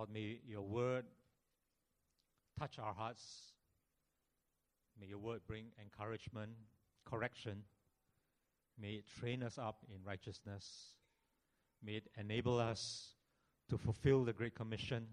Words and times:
Lord, 0.00 0.14
may 0.14 0.40
your 0.48 0.62
word 0.62 1.04
touch 2.58 2.78
our 2.78 2.94
hearts. 2.94 3.52
May 4.98 5.08
your 5.08 5.18
word 5.18 5.42
bring 5.46 5.66
encouragement, 5.78 6.52
correction. 7.04 7.64
May 8.80 8.92
it 8.92 9.04
train 9.20 9.42
us 9.42 9.58
up 9.58 9.84
in 9.94 10.02
righteousness. 10.02 10.94
May 11.84 11.96
it 11.96 12.04
enable 12.18 12.58
us 12.58 13.12
to 13.68 13.76
fulfill 13.76 14.24
the 14.24 14.32
Great 14.32 14.54
Commission 14.54 15.06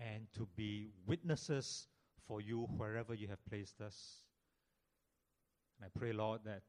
and 0.00 0.28
to 0.34 0.48
be 0.56 0.88
witnesses 1.06 1.88
for 2.26 2.40
you 2.40 2.66
wherever 2.78 3.12
you 3.12 3.28
have 3.28 3.44
placed 3.50 3.82
us. 3.82 4.22
And 5.78 5.84
I 5.94 5.98
pray, 5.98 6.14
Lord, 6.14 6.40
that 6.46 6.62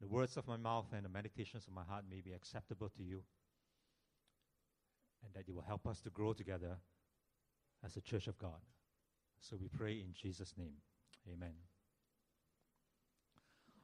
the 0.00 0.08
words 0.08 0.38
of 0.38 0.48
my 0.48 0.56
mouth 0.56 0.86
and 0.96 1.04
the 1.04 1.10
meditations 1.10 1.66
of 1.66 1.74
my 1.74 1.84
heart 1.84 2.04
may 2.08 2.22
be 2.22 2.32
acceptable 2.32 2.88
to 2.96 3.02
you, 3.02 3.24
and 5.24 5.32
that 5.34 5.46
you 5.46 5.54
will 5.54 5.62
help 5.62 5.86
us 5.86 6.00
to 6.00 6.10
grow 6.10 6.32
together 6.32 6.76
as 7.84 7.96
a 7.96 8.00
church 8.00 8.26
of 8.26 8.38
God. 8.38 8.60
So 9.40 9.56
we 9.60 9.68
pray 9.68 9.92
in 9.92 10.12
Jesus' 10.14 10.54
name. 10.56 10.74
Amen. 11.32 11.54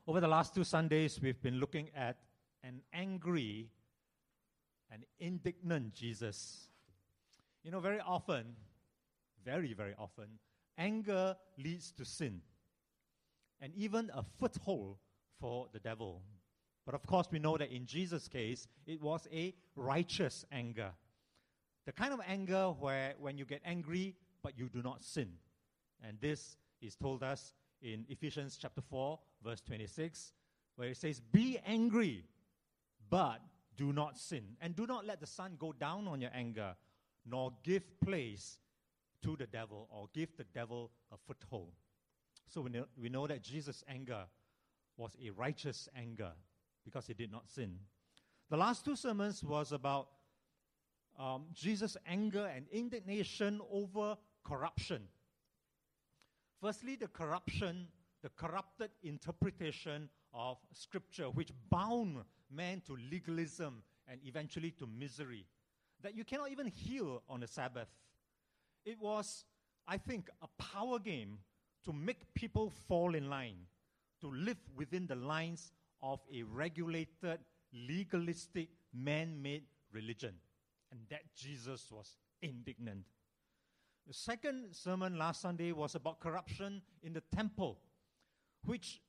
Over 0.06 0.20
the 0.20 0.28
last 0.28 0.54
two 0.54 0.64
Sundays, 0.64 1.20
we've 1.20 1.42
been 1.42 1.60
looking 1.60 1.90
at 1.94 2.16
an 2.62 2.80
angry 2.92 3.70
and 4.90 5.04
indignant 5.18 5.92
Jesus. 5.92 6.68
You 7.62 7.70
know, 7.70 7.80
very 7.80 8.00
often, 8.00 8.56
very, 9.44 9.74
very 9.74 9.94
often, 9.98 10.26
anger 10.78 11.36
leads 11.58 11.92
to 11.92 12.04
sin 12.04 12.40
and 13.60 13.72
even 13.74 14.10
a 14.14 14.22
foothold 14.38 14.96
for 15.40 15.66
the 15.72 15.78
devil. 15.78 16.22
But 16.86 16.94
of 16.94 17.06
course, 17.06 17.26
we 17.30 17.38
know 17.38 17.56
that 17.58 17.70
in 17.70 17.84
Jesus' 17.84 18.28
case, 18.28 18.66
it 18.86 19.02
was 19.02 19.26
a 19.32 19.54
righteous 19.76 20.46
anger. 20.50 20.92
The 21.88 21.92
kind 21.92 22.12
of 22.12 22.20
anger 22.28 22.66
where 22.78 23.14
when 23.18 23.38
you 23.38 23.46
get 23.46 23.62
angry, 23.64 24.14
but 24.42 24.58
you 24.58 24.68
do 24.68 24.82
not 24.82 25.02
sin. 25.02 25.30
And 26.06 26.20
this 26.20 26.58
is 26.82 26.94
told 26.94 27.22
us 27.22 27.54
in 27.80 28.04
Ephesians 28.10 28.58
chapter 28.60 28.82
4, 28.82 29.18
verse 29.42 29.62
26, 29.62 30.34
where 30.76 30.90
it 30.90 30.98
says, 30.98 31.18
Be 31.18 31.58
angry, 31.66 32.26
but 33.08 33.40
do 33.74 33.94
not 33.94 34.18
sin. 34.18 34.44
And 34.60 34.76
do 34.76 34.86
not 34.86 35.06
let 35.06 35.18
the 35.18 35.26
sun 35.26 35.52
go 35.58 35.72
down 35.72 36.06
on 36.06 36.20
your 36.20 36.30
anger, 36.34 36.76
nor 37.24 37.54
give 37.62 37.98
place 38.02 38.58
to 39.22 39.34
the 39.36 39.46
devil 39.46 39.88
or 39.90 40.10
give 40.12 40.36
the 40.36 40.44
devil 40.52 40.90
a 41.10 41.16
foothold. 41.16 41.72
So 42.48 42.60
we 42.60 42.68
know, 42.68 42.84
we 43.00 43.08
know 43.08 43.26
that 43.26 43.42
Jesus' 43.42 43.82
anger 43.88 44.24
was 44.98 45.16
a 45.24 45.30
righteous 45.30 45.88
anger 45.96 46.32
because 46.84 47.06
he 47.06 47.14
did 47.14 47.32
not 47.32 47.48
sin. 47.48 47.78
The 48.50 48.58
last 48.58 48.84
two 48.84 48.94
sermons 48.94 49.42
was 49.42 49.72
about 49.72 50.08
um, 51.18 51.46
Jesus' 51.52 51.96
anger 52.06 52.50
and 52.54 52.66
indignation 52.70 53.60
over 53.70 54.16
corruption. 54.44 55.02
Firstly, 56.60 56.96
the 56.96 57.08
corruption, 57.08 57.88
the 58.22 58.30
corrupted 58.30 58.90
interpretation 59.02 60.08
of 60.32 60.58
Scripture, 60.72 61.30
which 61.30 61.50
bound 61.70 62.18
man 62.50 62.82
to 62.86 62.96
legalism 63.10 63.82
and 64.08 64.20
eventually 64.24 64.70
to 64.72 64.86
misery. 64.86 65.46
That 66.02 66.16
you 66.16 66.24
cannot 66.24 66.50
even 66.50 66.66
heal 66.66 67.22
on 67.28 67.40
the 67.40 67.46
Sabbath. 67.46 67.88
It 68.84 68.98
was, 69.00 69.44
I 69.86 69.98
think, 69.98 70.30
a 70.42 70.48
power 70.62 70.98
game 70.98 71.38
to 71.84 71.92
make 71.92 72.32
people 72.34 72.72
fall 72.88 73.14
in 73.14 73.28
line, 73.28 73.66
to 74.20 74.30
live 74.30 74.58
within 74.76 75.06
the 75.06 75.16
lines 75.16 75.72
of 76.02 76.20
a 76.32 76.42
regulated, 76.42 77.38
legalistic, 77.72 78.68
man 78.92 79.42
made 79.42 79.64
religion. 79.92 80.34
And 80.90 81.00
that 81.10 81.22
Jesus 81.36 81.86
was 81.90 82.16
indignant. 82.40 83.04
The 84.06 84.14
second 84.14 84.74
sermon 84.74 85.18
last 85.18 85.42
Sunday 85.42 85.72
was 85.72 85.94
about 85.94 86.20
corruption 86.20 86.80
in 87.02 87.12
the 87.12 87.22
temple, 87.34 87.78
which 88.64 89.02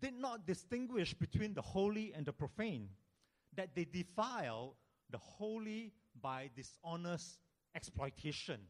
did 0.00 0.14
not 0.14 0.46
distinguish 0.46 1.14
between 1.14 1.54
the 1.54 1.62
holy 1.62 2.12
and 2.14 2.24
the 2.24 2.32
profane, 2.32 2.88
that 3.56 3.74
they 3.74 3.84
defile 3.84 4.76
the 5.10 5.18
holy 5.18 5.92
by 6.20 6.48
dishonest 6.54 7.38
exploitation 7.74 8.60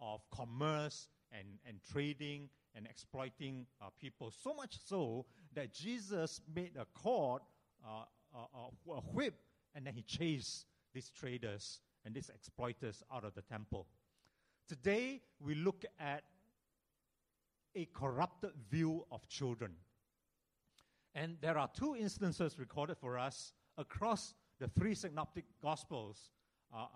of 0.00 0.20
commerce 0.30 1.08
and, 1.32 1.46
and 1.66 1.78
trading 1.90 2.48
and 2.74 2.86
exploiting 2.86 3.66
uh, 3.80 3.86
people. 4.00 4.30
So 4.30 4.54
much 4.54 4.78
so 4.86 5.26
that 5.54 5.72
Jesus 5.72 6.40
made 6.54 6.76
a 6.78 6.86
cord, 6.98 7.42
uh, 7.84 8.04
uh, 8.34 8.38
uh, 8.54 8.94
a 8.94 9.00
whip, 9.00 9.34
and 9.74 9.86
then 9.86 9.94
he 9.94 10.02
chased 10.02 10.66
these 10.96 11.10
traders 11.10 11.80
and 12.06 12.14
these 12.14 12.30
exploiters 12.30 13.02
out 13.14 13.22
of 13.22 13.34
the 13.34 13.42
temple. 13.42 13.86
Today, 14.66 15.20
we 15.38 15.54
look 15.54 15.84
at 16.00 16.22
a 17.74 17.84
corrupted 17.92 18.52
view 18.70 19.04
of 19.12 19.28
children. 19.28 19.72
And 21.14 21.36
there 21.42 21.58
are 21.58 21.68
two 21.68 21.96
instances 21.96 22.58
recorded 22.58 22.96
for 22.96 23.18
us 23.18 23.52
across 23.76 24.32
the 24.58 24.68
three 24.68 24.94
synoptic 24.94 25.44
gospels 25.62 26.30
uh, 26.74 26.78
uh, 26.78 26.86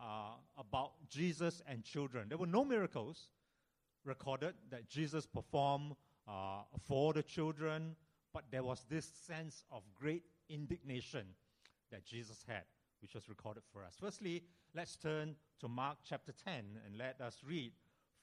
about 0.56 0.92
Jesus 1.10 1.60
and 1.66 1.84
children. 1.84 2.30
There 2.30 2.38
were 2.38 2.46
no 2.46 2.64
miracles 2.64 3.28
recorded 4.06 4.54
that 4.70 4.88
Jesus 4.88 5.26
performed 5.26 5.92
uh, 6.26 6.62
for 6.86 7.12
the 7.12 7.22
children, 7.22 7.96
but 8.32 8.44
there 8.50 8.62
was 8.62 8.86
this 8.88 9.04
sense 9.26 9.62
of 9.70 9.82
great 9.94 10.22
indignation 10.48 11.26
that 11.92 12.06
Jesus 12.06 12.42
had, 12.48 12.62
which 13.00 13.14
was 13.14 13.28
recorded 13.28 13.62
for 13.72 13.82
us. 13.84 13.94
Firstly, 13.98 14.42
let's 14.74 14.96
turn 14.96 15.34
to 15.60 15.68
Mark 15.68 15.98
chapter 16.08 16.32
10 16.44 16.54
and 16.86 16.98
let 16.98 17.20
us 17.20 17.38
read 17.46 17.72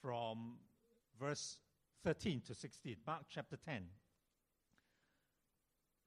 from 0.01 0.57
verse 1.19 1.57
13 2.03 2.41
to 2.47 2.55
16. 2.55 2.95
Mark 3.05 3.23
chapter 3.29 3.57
10. 3.57 3.83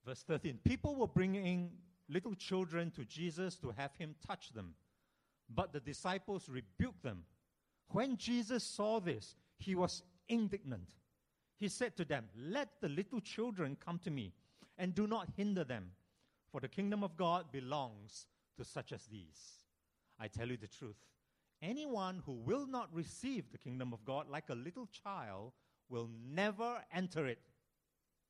Verse 0.06 0.22
13 0.22 0.59
People 0.64 0.97
were 0.97 1.06
bringing 1.06 1.70
little 2.09 2.34
children 2.34 2.91
to 2.92 3.04
Jesus 3.04 3.56
to 3.56 3.72
have 3.76 3.94
him 3.97 4.14
touch 4.26 4.53
them. 4.53 4.75
But 5.53 5.72
the 5.72 5.80
disciples 5.80 6.48
rebuked 6.48 7.03
them. 7.03 7.25
When 7.88 8.16
Jesus 8.16 8.62
saw 8.62 9.00
this, 9.00 9.34
he 9.59 9.75
was 9.75 10.03
indignant. 10.28 10.94
He 11.56 11.69
said 11.69 11.97
to 11.97 12.04
them, 12.04 12.26
Let 12.36 12.69
the 12.80 12.88
little 12.88 13.20
children 13.20 13.76
come 13.84 13.98
to 14.04 14.10
me, 14.10 14.32
and 14.78 14.94
do 14.94 15.06
not 15.06 15.28
hinder 15.36 15.64
them, 15.64 15.91
for 16.50 16.60
the 16.60 16.69
kingdom 16.69 17.03
of 17.03 17.16
God 17.16 17.53
belongs 17.53 18.26
to 18.60 18.65
such 18.65 18.93
as 18.93 19.06
these. 19.06 19.59
I 20.19 20.28
tell 20.28 20.48
you 20.48 20.59
the 20.59 20.69
truth. 20.69 20.98
Anyone 21.62 22.22
who 22.26 22.32
will 22.32 22.66
not 22.66 22.88
receive 22.93 23.50
the 23.50 23.59
kingdom 23.59 23.94
of 23.94 24.04
God 24.04 24.28
like 24.28 24.50
a 24.50 24.54
little 24.54 24.87
child 24.87 25.53
will 25.88 26.10
never 26.31 26.82
enter 26.93 27.26
it. 27.26 27.41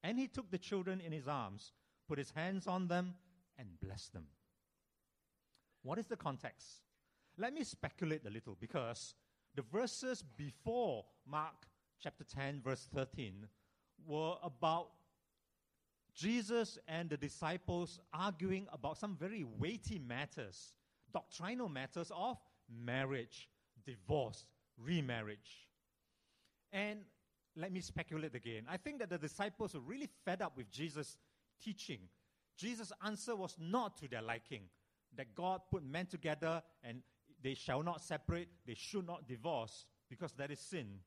And 0.04 0.18
he 0.18 0.28
took 0.28 0.50
the 0.50 0.58
children 0.58 1.00
in 1.00 1.10
his 1.10 1.26
arms, 1.26 1.72
put 2.08 2.16
his 2.16 2.30
hands 2.30 2.68
on 2.68 2.86
them, 2.86 3.14
and 3.58 3.68
blessed 3.82 4.12
them. 4.12 4.26
What 5.82 5.98
is 5.98 6.06
the 6.06 6.16
context? 6.16 6.82
Let 7.36 7.52
me 7.52 7.64
speculate 7.64 8.24
a 8.24 8.30
little 8.30 8.56
because 8.60 9.14
the 9.56 9.62
verses 9.62 10.22
before 10.36 11.04
Mark 11.26 11.66
chapter 12.00 12.24
10, 12.24 12.60
verse 12.62 12.88
13, 12.94 13.48
were 14.06 14.36
about 14.44 14.90
Jesus 16.20 16.78
and 16.86 17.08
the 17.08 17.16
disciples 17.16 17.98
arguing 18.12 18.66
about 18.72 18.98
some 18.98 19.16
very 19.16 19.42
weighty 19.58 19.98
matters, 19.98 20.74
doctrinal 21.14 21.68
matters 21.68 22.12
of 22.14 22.36
marriage, 22.68 23.48
divorce, 23.86 24.44
remarriage. 24.76 25.66
And 26.72 27.00
let 27.56 27.72
me 27.72 27.80
speculate 27.80 28.34
again. 28.34 28.64
I 28.68 28.76
think 28.76 28.98
that 28.98 29.08
the 29.08 29.16
disciples 29.16 29.74
were 29.74 29.80
really 29.80 30.10
fed 30.26 30.42
up 30.42 30.58
with 30.58 30.70
Jesus' 30.70 31.16
teaching. 31.62 32.00
Jesus' 32.54 32.92
answer 33.02 33.34
was 33.34 33.56
not 33.58 33.96
to 33.98 34.08
their 34.08 34.22
liking, 34.22 34.64
that 35.16 35.34
God 35.34 35.62
put 35.70 35.82
men 35.82 36.04
together 36.04 36.62
and 36.84 37.00
they 37.42 37.54
shall 37.54 37.82
not 37.82 38.02
separate, 38.02 38.48
they 38.66 38.74
should 38.74 39.06
not 39.06 39.26
divorce, 39.26 39.86
because 40.10 40.32
that 40.32 40.50
is 40.50 40.60
sin. 40.60 40.98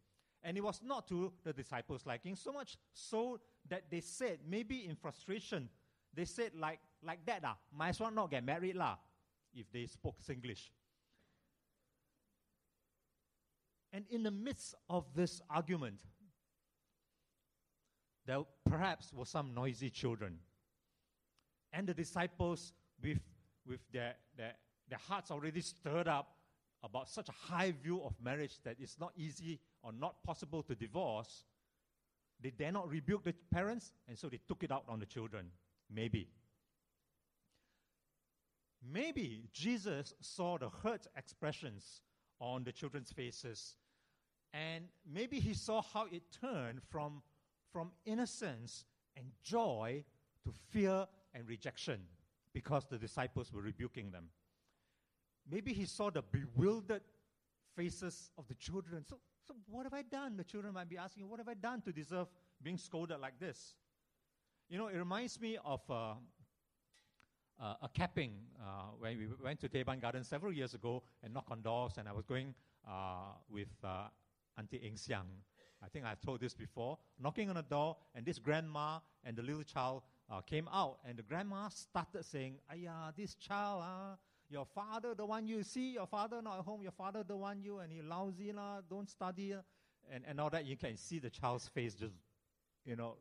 And 0.43 0.57
it 0.57 0.61
was 0.61 0.81
not 0.83 1.07
to 1.07 1.31
the 1.43 1.53
disciples' 1.53 2.05
liking, 2.05 2.35
so 2.35 2.51
much 2.51 2.77
so 2.91 3.39
that 3.69 3.83
they 3.89 4.01
said, 4.01 4.39
maybe 4.47 4.85
in 4.85 4.95
frustration, 4.95 5.69
they 6.13 6.25
said 6.25 6.51
like, 6.59 6.79
like 7.01 7.25
that, 7.25 7.41
ah, 7.45 7.57
might 7.75 7.89
as 7.89 7.99
well 7.99 8.11
not 8.11 8.29
get 8.29 8.43
married 8.43 8.75
lah, 8.75 8.97
if 9.53 9.71
they 9.71 9.85
spoke 9.85 10.15
English. 10.29 10.71
And 13.93 14.05
in 14.09 14.23
the 14.23 14.31
midst 14.31 14.75
of 14.89 15.05
this 15.15 15.41
argument, 15.49 16.01
there 18.25 18.41
perhaps 18.65 19.13
were 19.13 19.25
some 19.25 19.53
noisy 19.53 19.89
children. 19.89 20.39
And 21.71 21.87
the 21.87 21.93
disciples, 21.93 22.73
with, 23.01 23.19
with 23.65 23.79
their, 23.91 24.15
their 24.37 24.53
their 24.89 24.99
hearts 24.99 25.31
already 25.31 25.61
stirred 25.61 26.07
up 26.07 26.35
about 26.83 27.09
such 27.09 27.29
a 27.29 27.31
high 27.31 27.71
view 27.71 28.01
of 28.03 28.13
marriage 28.21 28.59
that 28.63 28.75
it's 28.79 28.99
not 28.99 29.11
easy 29.15 29.59
or 29.83 29.91
not 29.91 30.23
possible 30.23 30.63
to 30.63 30.75
divorce, 30.75 31.43
they 32.41 32.49
dare 32.49 32.71
not 32.71 32.89
rebuke 32.89 33.23
the 33.23 33.33
parents, 33.51 33.93
and 34.07 34.17
so 34.17 34.27
they 34.29 34.39
took 34.47 34.63
it 34.63 34.71
out 34.71 34.85
on 34.87 34.99
the 34.99 35.05
children. 35.05 35.51
Maybe. 35.93 36.29
maybe 38.91 39.43
Jesus 39.53 40.13
saw 40.19 40.57
the 40.57 40.69
hurt 40.69 41.07
expressions 41.15 42.01
on 42.39 42.63
the 42.63 42.71
children's 42.71 43.11
faces, 43.11 43.75
and 44.53 44.85
maybe 45.09 45.39
he 45.39 45.53
saw 45.53 45.81
how 45.81 46.05
it 46.11 46.23
turned 46.41 46.81
from, 46.89 47.21
from 47.71 47.91
innocence 48.05 48.85
and 49.15 49.25
joy 49.43 50.03
to 50.43 50.51
fear 50.71 51.07
and 51.33 51.47
rejection 51.47 52.01
because 52.53 52.85
the 52.85 52.97
disciples 52.97 53.51
were 53.53 53.61
rebuking 53.61 54.11
them. 54.11 54.25
Maybe 55.49 55.73
he 55.73 55.85
saw 55.85 56.09
the 56.09 56.21
bewildered 56.21 57.01
faces 57.75 58.31
of 58.37 58.47
the 58.47 58.55
children. 58.55 59.03
So, 59.07 59.17
so 59.47 59.55
what 59.67 59.83
have 59.83 59.93
I 59.93 60.03
done? 60.03 60.37
The 60.37 60.43
children 60.43 60.73
might 60.73 60.89
be 60.89 60.97
asking, 60.97 61.29
What 61.29 61.39
have 61.39 61.47
I 61.47 61.53
done 61.53 61.81
to 61.81 61.91
deserve 61.91 62.27
being 62.61 62.77
scolded 62.77 63.19
like 63.19 63.39
this? 63.39 63.75
You 64.69 64.77
know, 64.77 64.87
it 64.87 64.97
reminds 64.97 65.39
me 65.39 65.57
of 65.63 65.81
uh, 65.89 66.13
uh, 67.61 67.75
a 67.81 67.89
capping 67.93 68.33
uh, 68.59 68.91
when 68.99 69.17
we 69.17 69.27
went 69.43 69.59
to 69.61 69.69
Teban 69.69 70.01
Garden 70.01 70.23
several 70.23 70.53
years 70.53 70.73
ago 70.73 71.03
and 71.21 71.33
knocked 71.33 71.51
on 71.51 71.61
doors, 71.61 71.93
and 71.97 72.07
I 72.07 72.13
was 72.13 72.25
going 72.25 72.53
uh, 72.87 73.35
with 73.49 73.67
uh, 73.83 74.07
Auntie 74.57 74.81
Eng 74.83 74.95
Xiang. 74.95 75.27
I 75.83 75.89
think 75.89 76.05
I've 76.05 76.21
told 76.21 76.39
this 76.39 76.53
before. 76.53 76.97
Knocking 77.19 77.49
on 77.49 77.57
a 77.57 77.61
door, 77.61 77.97
and 78.15 78.25
this 78.25 78.39
grandma 78.39 78.99
and 79.25 79.35
the 79.35 79.41
little 79.41 79.63
child 79.63 80.03
uh, 80.31 80.41
came 80.41 80.69
out, 80.71 80.99
and 81.07 81.17
the 81.17 81.23
grandma 81.23 81.67
started 81.69 82.23
saying, 82.23 82.59
Ayah, 82.71 83.11
this 83.15 83.35
child, 83.35 83.83
uh, 83.83 84.15
your 84.53 84.65
father 84.65 85.15
the 85.15 85.25
one 85.25 85.47
you 85.47 85.63
see, 85.63 85.93
your 85.93 86.05
father 86.05 86.41
not 86.41 86.59
at 86.59 86.65
home, 86.65 86.81
your 86.83 86.91
father 86.91 87.23
the 87.27 87.35
one 87.35 87.61
you, 87.61 87.79
and 87.79 87.91
he 87.91 88.01
lousy, 88.01 88.53
la, 88.53 88.81
don't 88.87 89.09
study, 89.09 89.53
and, 90.11 90.23
and 90.27 90.39
all 90.39 90.51
that. 90.51 90.65
You 90.65 90.77
can 90.77 90.95
see 90.95 91.17
the 91.17 91.29
child's 91.29 91.67
face 91.67 91.95
just, 91.95 92.13
you 92.85 92.95
know, 92.95 93.15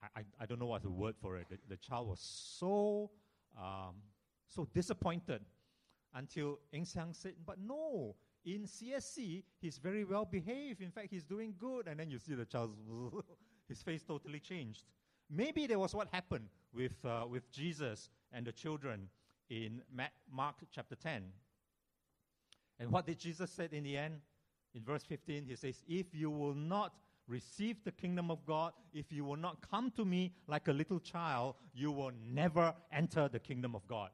I, 0.00 0.20
I, 0.20 0.22
I 0.40 0.46
don't 0.46 0.60
know 0.60 0.66
what's 0.66 0.84
the 0.84 0.90
word 0.90 1.16
for 1.20 1.36
it. 1.36 1.48
The, 1.50 1.58
the 1.68 1.76
child 1.76 2.08
was 2.08 2.20
so, 2.20 3.10
um, 3.58 3.96
so 4.48 4.68
disappointed 4.72 5.42
until 6.14 6.60
Eng 6.72 6.84
Xiang 6.84 7.14
said, 7.14 7.34
but 7.44 7.56
no, 7.58 8.14
in 8.44 8.62
CSC, 8.62 9.42
he's 9.60 9.78
very 9.78 10.04
well 10.04 10.24
behaved. 10.24 10.80
In 10.80 10.92
fact, 10.92 11.08
he's 11.10 11.24
doing 11.24 11.54
good. 11.58 11.88
And 11.88 11.98
then 11.98 12.10
you 12.10 12.18
see 12.18 12.34
the 12.34 12.44
child's, 12.44 12.76
his 13.68 13.82
face 13.82 14.02
totally 14.02 14.38
changed. 14.38 14.84
Maybe 15.28 15.66
that 15.66 15.78
was 15.78 15.94
what 15.94 16.08
happened 16.12 16.48
with, 16.72 17.04
uh, 17.04 17.24
with 17.28 17.50
Jesus 17.50 18.08
and 18.32 18.46
the 18.46 18.52
children 18.52 19.08
in 19.50 19.82
Mark 20.30 20.56
chapter 20.70 20.94
10. 20.94 21.24
And 22.78 22.90
what 22.90 23.06
did 23.06 23.18
Jesus 23.18 23.50
say 23.50 23.68
in 23.72 23.84
the 23.84 23.96
end? 23.96 24.20
In 24.74 24.82
verse 24.82 25.02
15, 25.04 25.44
he 25.44 25.56
says, 25.56 25.82
If 25.88 26.14
you 26.14 26.30
will 26.30 26.54
not 26.54 26.94
receive 27.26 27.76
the 27.84 27.92
kingdom 27.92 28.30
of 28.30 28.44
God, 28.46 28.72
if 28.92 29.12
you 29.12 29.24
will 29.24 29.36
not 29.36 29.68
come 29.68 29.90
to 29.96 30.04
me 30.04 30.32
like 30.46 30.68
a 30.68 30.72
little 30.72 31.00
child, 31.00 31.56
you 31.74 31.90
will 31.90 32.12
never 32.32 32.74
enter 32.92 33.28
the 33.28 33.38
kingdom 33.38 33.74
of 33.74 33.86
God. 33.86 34.10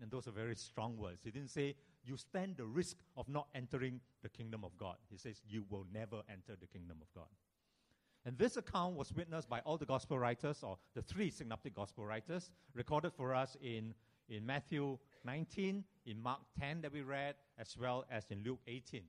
And 0.00 0.10
those 0.10 0.26
are 0.26 0.32
very 0.32 0.56
strong 0.56 0.96
words. 0.96 1.24
He 1.24 1.30
didn't 1.30 1.50
say, 1.50 1.74
You 2.04 2.16
stand 2.16 2.56
the 2.56 2.66
risk 2.66 2.96
of 3.16 3.28
not 3.28 3.48
entering 3.54 4.00
the 4.22 4.28
kingdom 4.28 4.64
of 4.64 4.76
God. 4.76 4.96
He 5.08 5.16
says, 5.16 5.40
You 5.48 5.64
will 5.70 5.86
never 5.92 6.22
enter 6.28 6.56
the 6.60 6.66
kingdom 6.66 6.98
of 7.00 7.12
God. 7.14 7.28
And 8.24 8.38
this 8.38 8.56
account 8.56 8.96
was 8.96 9.12
witnessed 9.12 9.48
by 9.48 9.60
all 9.60 9.76
the 9.76 9.86
gospel 9.86 10.18
writers, 10.18 10.62
or 10.62 10.78
the 10.94 11.02
three 11.02 11.30
synoptic 11.30 11.74
gospel 11.74 12.06
writers, 12.06 12.50
recorded 12.74 13.12
for 13.12 13.34
us 13.34 13.56
in, 13.60 13.94
in 14.28 14.44
Matthew 14.46 14.98
19, 15.24 15.84
in 16.06 16.20
Mark 16.20 16.40
10 16.58 16.82
that 16.82 16.92
we 16.92 17.02
read, 17.02 17.34
as 17.58 17.76
well 17.78 18.04
as 18.10 18.24
in 18.30 18.42
Luke 18.44 18.60
18. 18.66 19.02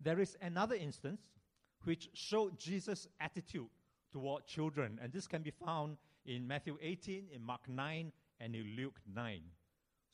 There 0.00 0.20
is 0.20 0.36
another 0.40 0.74
instance 0.74 1.20
which 1.84 2.08
showed 2.12 2.58
Jesus' 2.58 3.08
attitude 3.20 3.68
toward 4.12 4.46
children, 4.46 4.98
and 5.02 5.12
this 5.12 5.26
can 5.26 5.42
be 5.42 5.50
found 5.50 5.96
in 6.24 6.46
Matthew 6.46 6.78
18, 6.80 7.28
in 7.32 7.42
Mark 7.42 7.68
9, 7.68 8.12
and 8.40 8.54
in 8.54 8.76
Luke 8.76 9.00
9. 9.14 9.40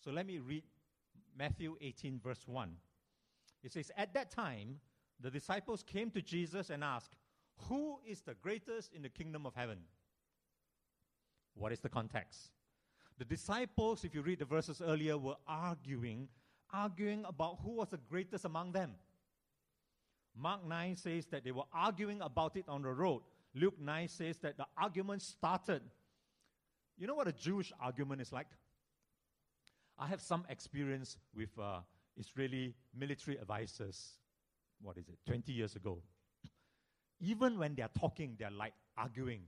So 0.02 0.10
let 0.10 0.26
me 0.26 0.38
read 0.38 0.64
Matthew 1.36 1.76
18, 1.80 2.20
verse 2.22 2.44
1. 2.46 2.70
It 3.62 3.72
says, 3.72 3.90
At 3.96 4.14
that 4.14 4.30
time, 4.30 4.80
the 5.20 5.30
disciples 5.30 5.82
came 5.82 6.10
to 6.10 6.22
Jesus 6.22 6.70
and 6.70 6.84
asked, 6.84 7.16
Who 7.68 7.98
is 8.06 8.20
the 8.20 8.34
greatest 8.34 8.92
in 8.92 9.02
the 9.02 9.08
kingdom 9.08 9.46
of 9.46 9.54
heaven? 9.54 9.78
What 11.54 11.72
is 11.72 11.80
the 11.80 11.88
context? 11.88 12.50
The 13.18 13.24
disciples, 13.24 14.04
if 14.04 14.14
you 14.14 14.22
read 14.22 14.40
the 14.40 14.44
verses 14.44 14.82
earlier, 14.84 15.16
were 15.16 15.36
arguing, 15.46 16.28
arguing 16.72 17.24
about 17.26 17.58
who 17.62 17.76
was 17.76 17.88
the 17.90 17.98
greatest 18.10 18.44
among 18.44 18.72
them. 18.72 18.94
Mark 20.36 20.66
9 20.66 20.96
says 20.96 21.26
that 21.26 21.44
they 21.44 21.52
were 21.52 21.64
arguing 21.72 22.20
about 22.20 22.56
it 22.56 22.64
on 22.68 22.82
the 22.82 22.88
road. 22.88 23.22
Luke 23.54 23.80
9 23.80 24.08
says 24.08 24.38
that 24.38 24.56
the 24.56 24.66
argument 24.76 25.22
started. 25.22 25.80
You 26.98 27.06
know 27.06 27.14
what 27.14 27.28
a 27.28 27.32
Jewish 27.32 27.72
argument 27.80 28.20
is 28.20 28.32
like? 28.32 28.48
I 29.96 30.08
have 30.08 30.20
some 30.20 30.44
experience 30.48 31.16
with 31.36 31.50
uh, 31.56 31.80
Israeli 32.16 32.74
military 32.96 33.36
advisors 33.36 34.14
what 34.84 34.98
is 34.98 35.08
it, 35.08 35.18
20 35.26 35.52
years 35.52 35.76
ago. 35.76 35.98
Even 37.20 37.58
when 37.58 37.74
they're 37.74 37.90
talking, 37.98 38.36
they're 38.38 38.50
like 38.50 38.74
arguing 38.96 39.42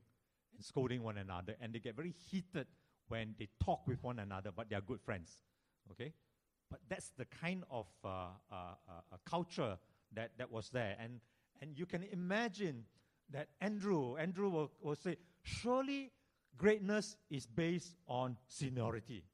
and 0.54 0.64
scolding 0.64 1.02
one 1.02 1.18
another, 1.18 1.54
and 1.60 1.72
they 1.72 1.78
get 1.78 1.94
very 1.94 2.14
heated 2.30 2.66
when 3.08 3.35
they 3.38 3.49
talk 3.62 3.87
with 3.87 4.03
one 4.03 4.19
another, 4.19 4.50
but 4.55 4.69
they're 4.69 4.81
good 4.81 5.00
friends. 5.00 5.38
Okay? 5.93 6.12
But 6.70 6.81
that's 6.88 7.11
the 7.17 7.25
kind 7.25 7.64
of 7.70 7.87
uh, 8.05 8.08
uh, 8.50 8.55
uh, 8.88 9.17
culture 9.25 9.79
that, 10.14 10.32
that 10.38 10.50
was 10.50 10.70
there. 10.70 10.97
And, 10.99 11.20
and 11.61 11.79
you 11.79 11.87
can 11.87 12.03
imagine 12.12 12.85
that 13.32 13.49
Andrew, 13.61 14.17
Andrew 14.17 14.49
will, 14.49 14.73
will 14.82 14.97
say, 14.97 15.17
surely 15.43 16.12
greatness 16.56 17.17
is 17.31 17.47
based 17.47 17.94
on 18.08 18.37
seniority. 18.49 19.25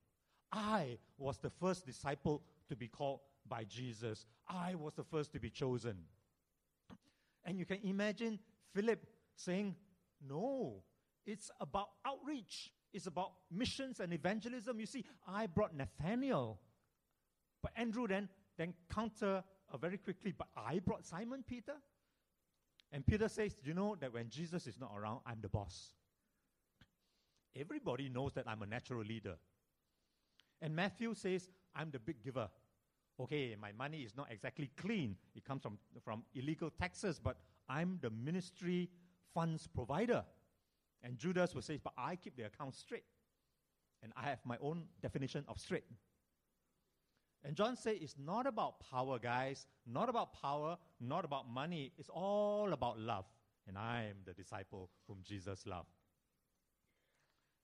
I 0.50 0.98
was 1.18 1.38
the 1.38 1.50
first 1.50 1.86
disciple 1.86 2.42
to 2.68 2.76
be 2.76 2.88
called 2.88 3.20
by 3.48 3.64
Jesus. 3.64 4.26
I 4.48 4.74
was 4.74 4.94
the 4.94 5.04
first 5.04 5.32
to 5.32 5.40
be 5.40 5.50
chosen. 5.50 5.96
And 7.44 7.58
you 7.58 7.64
can 7.64 7.78
imagine 7.82 8.38
Philip 8.74 9.04
saying, 9.34 9.74
No, 10.28 10.82
it's 11.26 11.50
about 11.60 11.88
outreach, 12.04 12.72
it's 12.92 13.06
about 13.06 13.32
missions 13.50 14.00
and 14.00 14.12
evangelism. 14.12 14.78
You 14.78 14.86
see, 14.86 15.04
I 15.26 15.46
brought 15.46 15.74
Nathaniel. 15.74 16.60
But 17.62 17.72
Andrew 17.76 18.06
then, 18.06 18.28
then 18.58 18.74
counter 18.92 19.44
uh, 19.72 19.76
very 19.76 19.98
quickly, 19.98 20.34
but 20.36 20.48
I 20.56 20.80
brought 20.80 21.06
Simon 21.06 21.44
Peter. 21.46 21.74
And 22.90 23.06
Peter 23.06 23.28
says, 23.28 23.56
You 23.62 23.74
know 23.74 23.96
that 24.00 24.12
when 24.12 24.28
Jesus 24.28 24.66
is 24.66 24.78
not 24.78 24.92
around, 24.96 25.20
I'm 25.24 25.40
the 25.40 25.48
boss. 25.48 25.92
Everybody 27.58 28.08
knows 28.08 28.32
that 28.34 28.48
I'm 28.48 28.62
a 28.62 28.66
natural 28.66 29.02
leader. 29.02 29.36
And 30.60 30.74
Matthew 30.74 31.14
says, 31.14 31.48
I'm 31.74 31.90
the 31.90 31.98
big 31.98 32.22
giver 32.22 32.48
okay, 33.20 33.56
my 33.60 33.72
money 33.72 33.98
is 33.98 34.16
not 34.16 34.28
exactly 34.30 34.70
clean. 34.76 35.16
It 35.34 35.44
comes 35.44 35.62
from, 35.62 35.78
from 36.04 36.24
illegal 36.34 36.70
taxes, 36.70 37.20
but 37.22 37.36
I'm 37.68 37.98
the 38.00 38.10
ministry 38.10 38.90
funds 39.34 39.66
provider. 39.66 40.24
And 41.02 41.18
Judas 41.18 41.54
will 41.54 41.62
say, 41.62 41.78
but 41.82 41.92
I 41.98 42.16
keep 42.16 42.36
the 42.36 42.44
account 42.44 42.74
straight. 42.74 43.04
And 44.02 44.12
I 44.16 44.28
have 44.28 44.40
my 44.44 44.56
own 44.60 44.84
definition 45.00 45.44
of 45.48 45.58
straight. 45.58 45.84
And 47.44 47.56
John 47.56 47.76
said, 47.76 47.96
it's 48.00 48.14
not 48.18 48.46
about 48.46 48.80
power, 48.90 49.18
guys. 49.18 49.66
Not 49.86 50.08
about 50.08 50.32
power, 50.40 50.76
not 51.00 51.24
about 51.24 51.48
money. 51.48 51.92
It's 51.98 52.08
all 52.08 52.72
about 52.72 52.98
love. 52.98 53.24
And 53.66 53.76
I 53.76 54.06
am 54.10 54.16
the 54.24 54.32
disciple 54.32 54.90
whom 55.06 55.18
Jesus 55.24 55.66
loved. 55.66 55.88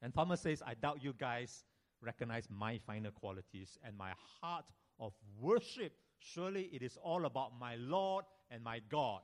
And 0.02 0.14
Thomas 0.14 0.40
says, 0.40 0.62
I 0.64 0.74
doubt 0.74 1.02
you 1.02 1.12
guys 1.18 1.64
recognize 2.00 2.48
my 2.50 2.78
finer 2.78 3.10
qualities 3.10 3.78
and 3.84 3.96
my 3.96 4.12
heart 4.40 4.66
of 5.00 5.12
worship. 5.40 5.92
Surely 6.20 6.70
it 6.72 6.82
is 6.82 6.96
all 7.02 7.24
about 7.24 7.58
my 7.58 7.76
Lord 7.76 8.24
and 8.50 8.62
my 8.62 8.80
God. 8.88 9.20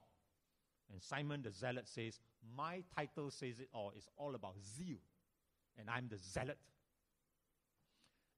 And 0.93 1.01
Simon 1.01 1.43
the 1.43 1.53
Zealot 1.53 1.89
says, 1.89 2.21
My 2.57 2.83
title 2.95 3.31
says 3.31 3.61
it 3.61 3.69
all. 3.73 3.93
It's 3.97 4.09
all 4.17 4.35
about 4.35 4.55
zeal. 4.77 4.99
And 5.79 5.89
I'm 5.91 6.09
the 6.09 6.19
zealot. 6.19 6.59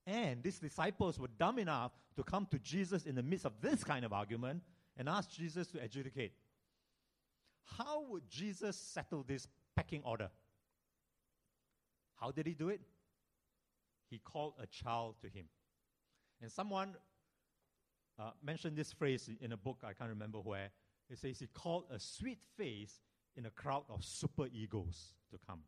And 0.07 0.43
these 0.43 0.59
disciples 0.59 1.19
were 1.19 1.29
dumb 1.39 1.59
enough 1.59 1.93
to 2.17 2.23
come 2.23 2.47
to 2.51 2.59
Jesus 2.59 3.05
in 3.07 3.15
the 3.15 3.23
midst 3.23 3.45
of 3.45 3.53
this 3.61 3.83
kind 3.83 4.05
of 4.05 4.13
argument 4.13 4.63
and 4.97 5.09
ask 5.09 5.31
Jesus 5.31 5.67
to 5.69 5.83
adjudicate. 5.83 6.33
How 7.77 8.03
would 8.09 8.29
Jesus 8.31 8.77
settle 8.77 9.25
this 9.27 9.49
pecking 9.75 10.03
order? 10.05 10.31
How 12.21 12.31
did 12.31 12.47
he 12.47 12.55
do 12.55 12.69
it? 12.69 12.81
He 14.09 14.19
called 14.19 14.55
a 14.61 14.67
child 14.67 15.17
to 15.23 15.29
him. 15.29 15.47
And 16.41 16.51
someone 16.51 16.95
uh, 18.19 18.31
mentioned 18.43 18.77
this 18.77 18.93
phrase 18.93 19.29
in 19.41 19.53
a 19.53 19.57
book, 19.57 19.79
I 19.85 19.93
can't 19.93 20.11
remember 20.11 20.39
where. 20.39 20.71
It 21.11 21.19
says 21.19 21.39
he 21.39 21.47
called 21.47 21.85
a 21.91 21.99
sweet 21.99 22.39
face 22.57 23.01
in 23.37 23.47
a 23.47 23.51
crowd 23.51 23.85
of 23.89 24.05
super 24.05 24.47
egos 24.47 25.15
to 25.31 25.39
come. 25.47 25.61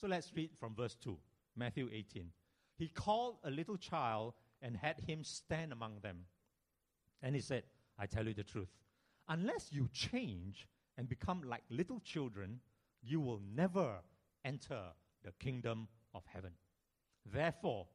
So 0.00 0.06
let's 0.06 0.32
read 0.34 0.50
from 0.58 0.74
verse 0.74 0.96
2, 1.02 1.16
Matthew 1.56 1.88
18. 1.92 2.30
He 2.76 2.88
called 2.88 3.36
a 3.44 3.50
little 3.50 3.76
child 3.76 4.34
and 4.60 4.76
had 4.76 5.00
him 5.00 5.22
stand 5.24 5.72
among 5.72 6.00
them. 6.02 6.24
And 7.22 7.34
he 7.34 7.40
said, 7.40 7.64
I 7.98 8.06
tell 8.06 8.26
you 8.26 8.34
the 8.34 8.42
truth. 8.42 8.68
Unless 9.28 9.68
you 9.70 9.88
change 9.92 10.68
and 10.98 11.08
become 11.08 11.42
like 11.44 11.62
little 11.70 12.00
children, 12.00 12.60
you 13.02 13.20
will 13.20 13.40
never 13.54 13.96
enter 14.44 14.80
the 15.24 15.32
kingdom 15.38 15.88
of 16.14 16.22
heaven. 16.26 16.52
Therefore, 17.24 17.86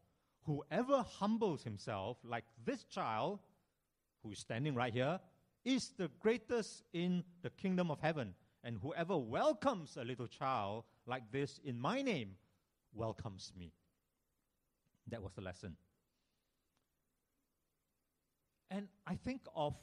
whoever 0.45 1.03
humbles 1.19 1.63
himself 1.63 2.17
like 2.23 2.45
this 2.65 2.83
child 2.85 3.39
who 4.23 4.31
is 4.31 4.39
standing 4.39 4.73
right 4.73 4.93
here 4.93 5.19
is 5.65 5.89
the 5.97 6.09
greatest 6.21 6.83
in 6.93 7.23
the 7.41 7.49
kingdom 7.49 7.91
of 7.91 7.99
heaven. 7.99 8.33
And 8.67 8.77
whoever 8.81 9.17
welcomes 9.17 9.95
a 9.95 10.03
little 10.03 10.27
child 10.27 10.83
like 11.05 11.31
this 11.31 11.57
in 11.63 11.79
my 11.79 12.01
name 12.01 12.31
welcomes 12.93 13.53
me. 13.57 13.71
That 15.09 15.23
was 15.23 15.31
the 15.31 15.41
lesson. 15.41 15.77
And 18.69 18.89
I 19.07 19.15
think 19.15 19.39
of 19.55 19.73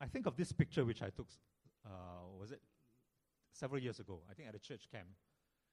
I 0.00 0.06
think 0.06 0.26
of 0.26 0.36
this 0.36 0.52
picture 0.52 0.84
which 0.84 1.02
I 1.02 1.10
took 1.10 1.26
uh, 1.84 1.90
was 2.38 2.52
it 2.52 2.60
several 3.52 3.82
years 3.82 3.98
ago, 3.98 4.20
I 4.30 4.34
think 4.34 4.48
at 4.48 4.54
a 4.54 4.60
church 4.60 4.86
camp. 4.92 5.08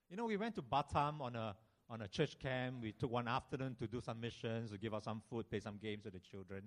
You 0.09 0.17
know, 0.17 0.25
we 0.25 0.35
went 0.35 0.55
to 0.55 0.63
Batam 0.63 1.21
on 1.21 1.35
a 1.35 1.55
on 1.87 2.01
a 2.01 2.07
church 2.07 2.39
camp. 2.39 2.77
We 2.81 2.93
took 2.93 3.11
one 3.11 3.27
afternoon 3.27 3.75
to 3.75 3.85
do 3.85 4.01
some 4.01 4.19
missions, 4.19 4.71
to 4.71 4.79
give 4.79 4.95
out 4.95 5.03
some 5.03 5.21
food, 5.29 5.47
play 5.51 5.59
some 5.59 5.77
games 5.77 6.05
with 6.05 6.13
the 6.13 6.19
children. 6.19 6.63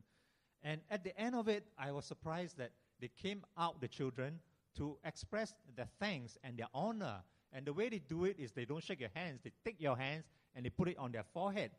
And 0.62 0.80
at 0.92 1.02
the 1.02 1.20
end 1.20 1.34
of 1.34 1.48
it, 1.48 1.64
I 1.76 1.90
was 1.90 2.04
surprised 2.04 2.56
that 2.58 2.70
they 3.00 3.10
came 3.20 3.44
out, 3.56 3.80
the 3.80 3.88
children, 3.88 4.38
to 4.78 4.96
express 5.04 5.54
their 5.76 5.88
thanks 6.00 6.38
and 6.42 6.58
their 6.58 6.68
honor. 6.72 7.22
And 7.52 7.66
the 7.66 7.72
way 7.72 7.88
they 7.88 7.98
do 7.98 8.24
it 8.24 8.36
is 8.38 8.52
they 8.52 8.64
don't 8.64 8.82
shake 8.82 9.00
your 9.00 9.10
hands, 9.14 9.40
they 9.44 9.52
take 9.64 9.80
your 9.80 9.96
hands 9.96 10.24
and 10.54 10.64
they 10.64 10.70
put 10.70 10.88
it 10.88 10.98
on 10.98 11.12
their 11.12 11.24
forehead. 11.34 11.70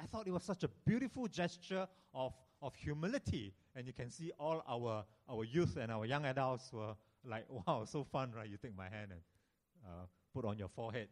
I 0.00 0.06
thought 0.06 0.26
it 0.26 0.30
was 0.30 0.44
such 0.44 0.62
a 0.62 0.68
beautiful 0.86 1.26
gesture 1.26 1.88
of, 2.14 2.32
of 2.62 2.74
humility. 2.74 3.52
And 3.74 3.86
you 3.86 3.92
can 3.92 4.10
see 4.10 4.30
all 4.38 4.62
our, 4.68 5.04
our 5.28 5.44
youth 5.44 5.76
and 5.76 5.90
our 5.90 6.06
young 6.06 6.24
adults 6.24 6.72
were 6.72 6.94
like, 7.24 7.46
wow, 7.66 7.84
so 7.84 8.04
fun, 8.04 8.32
right? 8.36 8.48
You 8.48 8.56
take 8.56 8.76
my 8.76 8.88
hand 8.88 9.10
and 9.10 9.20
uh, 9.84 10.06
put 10.34 10.44
on 10.44 10.58
your 10.58 10.68
forehead. 10.68 11.08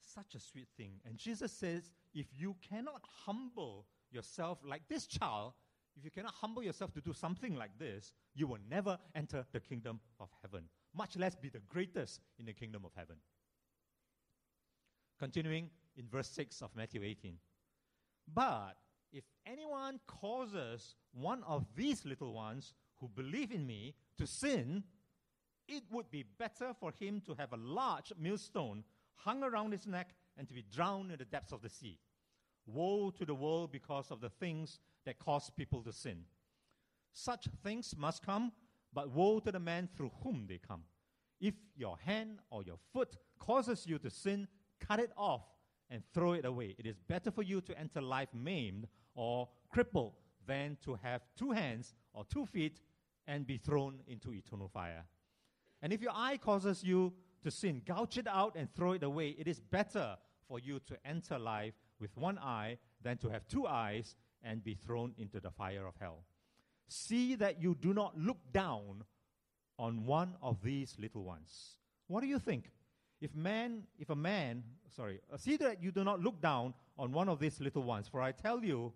Such 0.00 0.34
a 0.34 0.40
sweet 0.40 0.68
thing. 0.76 0.94
And 1.06 1.16
Jesus 1.16 1.52
says, 1.52 1.90
if 2.12 2.26
you 2.36 2.56
cannot 2.68 3.02
humble 3.24 3.86
yourself 4.10 4.58
like 4.64 4.82
this 4.88 5.06
child, 5.06 5.54
if 5.96 6.04
you 6.04 6.10
cannot 6.10 6.34
humble 6.40 6.62
yourself 6.62 6.92
to 6.94 7.00
do 7.00 7.12
something 7.12 7.54
like 7.54 7.78
this, 7.78 8.12
you 8.34 8.46
will 8.46 8.58
never 8.70 8.98
enter 9.14 9.44
the 9.52 9.60
kingdom 9.60 10.00
of 10.20 10.28
heaven, 10.42 10.64
much 10.94 11.16
less 11.16 11.34
be 11.34 11.48
the 11.48 11.60
greatest 11.68 12.20
in 12.38 12.46
the 12.46 12.52
kingdom 12.52 12.84
of 12.84 12.92
heaven. 12.96 13.16
Continuing 15.18 15.70
in 15.96 16.08
verse 16.08 16.28
6 16.28 16.62
of 16.62 16.74
Matthew 16.74 17.02
18. 17.04 17.36
But 18.32 18.76
if 19.12 19.24
anyone 19.46 20.00
causes 20.06 20.94
one 21.12 21.42
of 21.44 21.66
these 21.76 22.04
little 22.04 22.32
ones 22.32 22.72
who 22.98 23.08
believe 23.08 23.52
in 23.52 23.66
me 23.66 23.94
to 24.18 24.26
sin, 24.26 24.84
it 25.68 25.84
would 25.90 26.10
be 26.10 26.24
better 26.38 26.72
for 26.78 26.92
him 26.98 27.20
to 27.26 27.34
have 27.34 27.52
a 27.52 27.56
large 27.56 28.12
millstone 28.18 28.84
hung 29.16 29.42
around 29.42 29.72
his 29.72 29.86
neck 29.86 30.14
and 30.36 30.48
to 30.48 30.54
be 30.54 30.64
drowned 30.72 31.12
in 31.12 31.18
the 31.18 31.24
depths 31.24 31.52
of 31.52 31.62
the 31.62 31.68
sea. 31.68 31.98
Woe 32.66 33.10
to 33.10 33.24
the 33.24 33.34
world 33.34 33.72
because 33.72 34.10
of 34.10 34.20
the 34.20 34.30
things 34.30 34.78
that 35.04 35.18
cause 35.18 35.50
people 35.50 35.82
to 35.82 35.92
sin. 35.92 36.24
Such 37.12 37.48
things 37.62 37.94
must 37.96 38.24
come, 38.24 38.52
but 38.92 39.10
woe 39.10 39.40
to 39.40 39.52
the 39.52 39.60
man 39.60 39.88
through 39.96 40.12
whom 40.22 40.46
they 40.48 40.58
come. 40.58 40.84
If 41.40 41.54
your 41.76 41.96
hand 41.98 42.38
or 42.50 42.62
your 42.62 42.78
foot 42.92 43.16
causes 43.38 43.86
you 43.86 43.98
to 43.98 44.10
sin, 44.10 44.48
cut 44.80 45.00
it 45.00 45.12
off 45.16 45.42
and 45.90 46.02
throw 46.14 46.32
it 46.32 46.44
away. 46.44 46.74
It 46.78 46.86
is 46.86 46.96
better 46.98 47.30
for 47.30 47.42
you 47.42 47.60
to 47.62 47.78
enter 47.78 48.00
life 48.00 48.28
maimed 48.32 48.86
or 49.14 49.48
crippled 49.70 50.14
than 50.46 50.78
to 50.84 50.94
have 51.02 51.22
two 51.36 51.50
hands 51.50 51.94
or 52.14 52.24
two 52.24 52.46
feet 52.46 52.80
and 53.26 53.46
be 53.46 53.58
thrown 53.58 54.00
into 54.06 54.32
eternal 54.32 54.68
fire. 54.68 55.04
And 55.82 55.92
if 55.92 56.00
your 56.00 56.12
eye 56.14 56.38
causes 56.38 56.82
you 56.82 57.12
to 57.42 57.50
sin, 57.50 57.82
gouge 57.84 58.18
it 58.18 58.28
out 58.28 58.54
and 58.56 58.72
throw 58.74 58.92
it 58.92 59.02
away. 59.02 59.30
It 59.38 59.48
is 59.48 59.60
better 59.60 60.16
for 60.48 60.58
you 60.58 60.80
to 60.86 60.96
enter 61.04 61.38
life 61.38 61.74
with 62.00 62.16
one 62.16 62.38
eye 62.38 62.78
than 63.02 63.18
to 63.18 63.28
have 63.28 63.46
two 63.48 63.66
eyes 63.66 64.16
and 64.42 64.62
be 64.62 64.74
thrown 64.74 65.14
into 65.18 65.40
the 65.40 65.50
fire 65.50 65.86
of 65.86 65.94
hell. 66.00 66.24
See 66.88 67.34
that 67.36 67.62
you 67.62 67.74
do 67.74 67.94
not 67.94 68.18
look 68.18 68.38
down 68.52 69.04
on 69.78 70.04
one 70.04 70.34
of 70.42 70.62
these 70.62 70.96
little 70.98 71.24
ones. 71.24 71.76
What 72.08 72.20
do 72.20 72.26
you 72.26 72.38
think? 72.38 72.70
If 73.20 73.34
man, 73.34 73.84
if 73.98 74.10
a 74.10 74.16
man, 74.16 74.64
sorry, 74.94 75.20
uh, 75.32 75.36
see 75.36 75.56
that 75.58 75.82
you 75.82 75.92
do 75.92 76.04
not 76.04 76.20
look 76.20 76.40
down 76.40 76.74
on 76.98 77.12
one 77.12 77.28
of 77.28 77.38
these 77.38 77.60
little 77.60 77.82
ones, 77.84 78.08
for 78.08 78.20
I 78.20 78.32
tell 78.32 78.64
you 78.64 78.92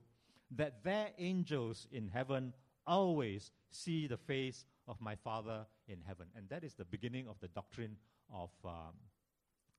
that 0.57 0.83
their 0.85 1.11
angels 1.19 1.87
in 1.93 2.09
heaven 2.09 2.53
always 2.87 3.53
see 3.71 4.07
the 4.07 4.17
face 4.17 4.65
of 4.89 5.01
my 5.01 5.15
Father 5.15 5.67
in 5.89 5.99
heaven. 6.07 6.27
And 6.37 6.49
that 6.49 6.65
is 6.65 6.75
the 6.75 6.85
beginning 6.85 7.29
of 7.29 7.39
the 7.41 7.49
doctrine 7.49 7.97
of 8.33 8.51
um, 8.65 8.95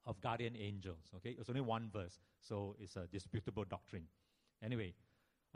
of 0.06 0.20
guardian 0.22 0.56
angels. 0.58 1.12
Okay, 1.18 1.36
it's 1.38 1.50
only 1.50 1.62
one 1.62 1.90
verse, 1.94 2.20
so 2.40 2.76
it's 2.80 2.96
a 2.96 3.06
disputable 3.12 3.66
doctrine. 3.66 4.08
Anyway, 4.64 4.94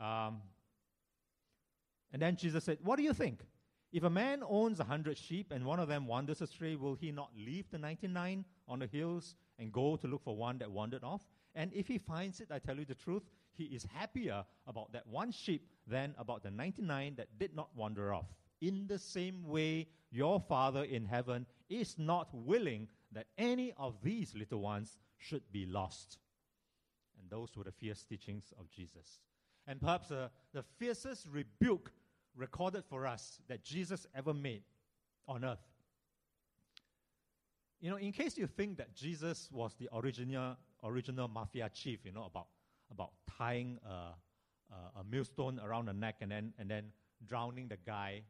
um, 0.02 0.42
and 2.12 2.20
then 2.20 2.36
Jesus 2.36 2.64
said, 2.64 2.78
What 2.82 2.96
do 2.96 3.02
you 3.02 3.14
think? 3.14 3.40
If 3.92 4.04
a 4.04 4.10
man 4.10 4.42
owns 4.48 4.80
a 4.80 4.84
hundred 4.84 5.18
sheep 5.18 5.52
and 5.52 5.64
one 5.64 5.78
of 5.78 5.88
them 5.88 6.06
wanders 6.06 6.40
astray, 6.40 6.76
will 6.76 6.94
he 6.94 7.12
not 7.12 7.30
leave 7.36 7.70
the 7.70 7.78
99 7.78 8.44
on 8.66 8.78
the 8.78 8.86
hills 8.86 9.34
and 9.58 9.70
go 9.70 9.96
to 9.96 10.06
look 10.06 10.24
for 10.24 10.34
one 10.34 10.58
that 10.58 10.70
wandered 10.70 11.04
off? 11.04 11.20
And 11.54 11.70
if 11.74 11.86
he 11.86 11.98
finds 11.98 12.40
it, 12.40 12.48
I 12.50 12.58
tell 12.58 12.76
you 12.76 12.86
the 12.86 12.94
truth, 12.94 13.22
he 13.52 13.64
is 13.64 13.86
happier 13.94 14.44
about 14.66 14.92
that 14.92 15.06
one 15.06 15.30
sheep 15.30 15.68
than 15.86 16.14
about 16.18 16.42
the 16.42 16.50
99 16.50 17.16
that 17.16 17.38
did 17.38 17.54
not 17.54 17.68
wander 17.76 18.14
off. 18.14 18.32
In 18.62 18.86
the 18.86 18.98
same 18.98 19.46
way, 19.46 19.88
your 20.10 20.40
Father 20.40 20.84
in 20.84 21.04
heaven 21.04 21.44
is 21.68 21.96
not 21.98 22.28
willing 22.32 22.88
that 23.12 23.26
any 23.36 23.74
of 23.76 23.96
these 24.02 24.34
little 24.34 24.60
ones 24.60 24.96
should 25.18 25.42
be 25.52 25.66
lost. 25.66 26.18
And 27.20 27.28
those 27.28 27.54
were 27.56 27.64
the 27.64 27.72
fierce 27.72 28.02
teachings 28.04 28.54
of 28.58 28.70
Jesus. 28.70 29.20
And 29.66 29.80
perhaps 29.80 30.10
uh, 30.10 30.28
the 30.52 30.62
fiercest 30.78 31.26
rebuke 31.30 31.92
recorded 32.36 32.84
for 32.84 33.06
us 33.06 33.40
that 33.48 33.62
Jesus 33.62 34.06
ever 34.14 34.34
made 34.34 34.62
on 35.28 35.44
earth. 35.44 35.64
You 37.80 37.90
know, 37.90 37.96
in 37.96 38.12
case 38.12 38.38
you 38.38 38.46
think 38.46 38.78
that 38.78 38.94
Jesus 38.94 39.48
was 39.52 39.74
the 39.74 39.88
original, 39.92 40.56
original 40.84 41.28
mafia 41.28 41.68
chief, 41.72 42.00
you 42.04 42.12
know, 42.12 42.24
about, 42.24 42.46
about 42.90 43.10
tying 43.38 43.78
a, 43.84 43.90
a, 43.90 45.00
a 45.00 45.04
millstone 45.10 45.60
around 45.60 45.86
the 45.86 45.92
neck 45.92 46.16
and 46.20 46.30
then, 46.30 46.52
and 46.58 46.70
then 46.70 46.84
drowning 47.26 47.68
the 47.68 47.78
guy 47.84 48.22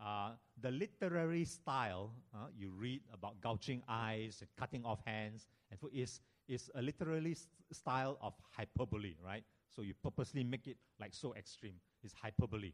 uh, 0.00 0.30
the 0.62 0.70
literary 0.70 1.44
style 1.44 2.12
uh, 2.34 2.46
you 2.56 2.70
read 2.70 3.02
about 3.12 3.38
gouging 3.42 3.82
eyes, 3.86 4.38
and 4.40 4.48
cutting 4.56 4.84
off 4.84 5.00
hands, 5.04 5.46
and 5.70 5.78
is, 5.92 6.20
is 6.48 6.70
a 6.74 6.80
literary 6.80 7.34
st- 7.34 7.48
style 7.70 8.16
of 8.22 8.32
hyperbole, 8.56 9.14
right? 9.22 9.44
So 9.74 9.82
you 9.82 9.94
purposely 10.02 10.44
make 10.44 10.66
it 10.66 10.76
like 10.98 11.14
so 11.14 11.34
extreme. 11.34 11.74
It's 12.02 12.14
hyperbole. 12.14 12.72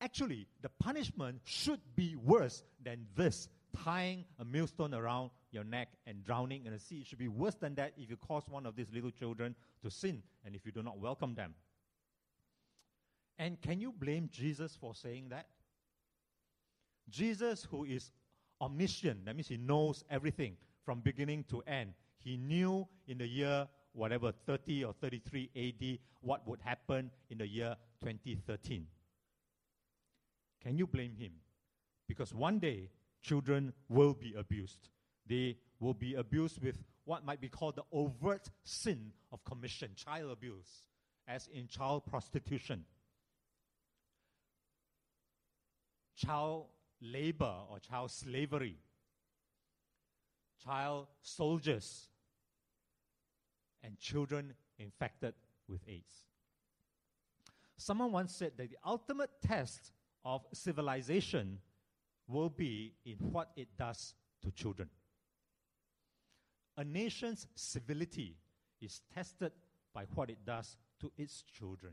Actually, 0.00 0.46
the 0.62 0.70
punishment 0.80 1.40
should 1.44 1.80
be 1.94 2.16
worse 2.16 2.62
than 2.82 3.06
this 3.16 3.48
tying 3.84 4.24
a 4.38 4.44
millstone 4.44 4.94
around 4.94 5.30
your 5.52 5.64
neck 5.64 5.88
and 6.06 6.24
drowning 6.24 6.64
in 6.64 6.72
the 6.72 6.78
sea. 6.78 7.00
It 7.00 7.06
should 7.06 7.18
be 7.18 7.28
worse 7.28 7.54
than 7.54 7.74
that 7.76 7.92
if 7.96 8.08
you 8.08 8.16
cause 8.16 8.44
one 8.48 8.66
of 8.66 8.76
these 8.76 8.92
little 8.92 9.10
children 9.10 9.54
to 9.82 9.90
sin 9.90 10.22
and 10.44 10.54
if 10.54 10.64
you 10.64 10.72
do 10.72 10.82
not 10.82 10.98
welcome 10.98 11.34
them. 11.34 11.54
And 13.38 13.60
can 13.60 13.80
you 13.80 13.92
blame 13.92 14.28
Jesus 14.32 14.76
for 14.78 14.94
saying 14.94 15.28
that? 15.30 15.46
Jesus, 17.08 17.66
who 17.70 17.84
is 17.84 18.10
omniscient, 18.60 19.24
that 19.24 19.34
means 19.34 19.48
he 19.48 19.56
knows 19.56 20.04
everything 20.10 20.56
from 20.84 21.00
beginning 21.00 21.44
to 21.50 21.62
end. 21.66 21.94
He 22.18 22.36
knew 22.36 22.86
in 23.06 23.18
the 23.18 23.26
year, 23.26 23.66
whatever, 23.92 24.32
30 24.46 24.84
or 24.84 24.92
33 24.92 25.50
AD, 25.56 25.98
what 26.20 26.46
would 26.46 26.60
happen 26.60 27.10
in 27.30 27.38
the 27.38 27.46
year 27.46 27.76
2013. 28.02 28.86
Can 30.62 30.76
you 30.76 30.86
blame 30.86 31.14
him? 31.18 31.32
Because 32.06 32.34
one 32.34 32.58
day, 32.58 32.90
children 33.22 33.72
will 33.88 34.14
be 34.14 34.34
abused. 34.34 34.88
They 35.26 35.58
will 35.78 35.94
be 35.94 36.14
abused 36.14 36.62
with 36.62 36.82
what 37.04 37.24
might 37.24 37.40
be 37.40 37.48
called 37.48 37.76
the 37.76 37.84
overt 37.92 38.48
sin 38.64 39.12
of 39.32 39.44
commission, 39.44 39.90
child 39.94 40.30
abuse, 40.30 40.84
as 41.26 41.48
in 41.52 41.66
child 41.66 42.04
prostitution, 42.06 42.84
child 46.16 46.66
labor 47.00 47.54
or 47.70 47.78
child 47.78 48.10
slavery, 48.10 48.76
child 50.64 51.06
soldiers, 51.22 52.08
and 53.82 53.98
children 53.98 54.54
infected 54.78 55.34
with 55.68 55.80
AIDS. 55.88 56.24
Someone 57.76 58.12
once 58.12 58.34
said 58.34 58.52
that 58.56 58.70
the 58.70 58.76
ultimate 58.84 59.30
test 59.46 59.92
of 60.24 60.46
civilization 60.52 61.58
will 62.28 62.50
be 62.50 62.94
in 63.04 63.16
what 63.32 63.50
it 63.56 63.68
does 63.78 64.14
to 64.42 64.50
children. 64.50 64.88
A 66.76 66.84
nation's 66.84 67.46
civility 67.54 68.36
is 68.80 69.00
tested 69.14 69.52
by 69.94 70.04
what 70.14 70.30
it 70.30 70.44
does 70.44 70.76
to 71.00 71.10
its 71.16 71.42
children. 71.42 71.92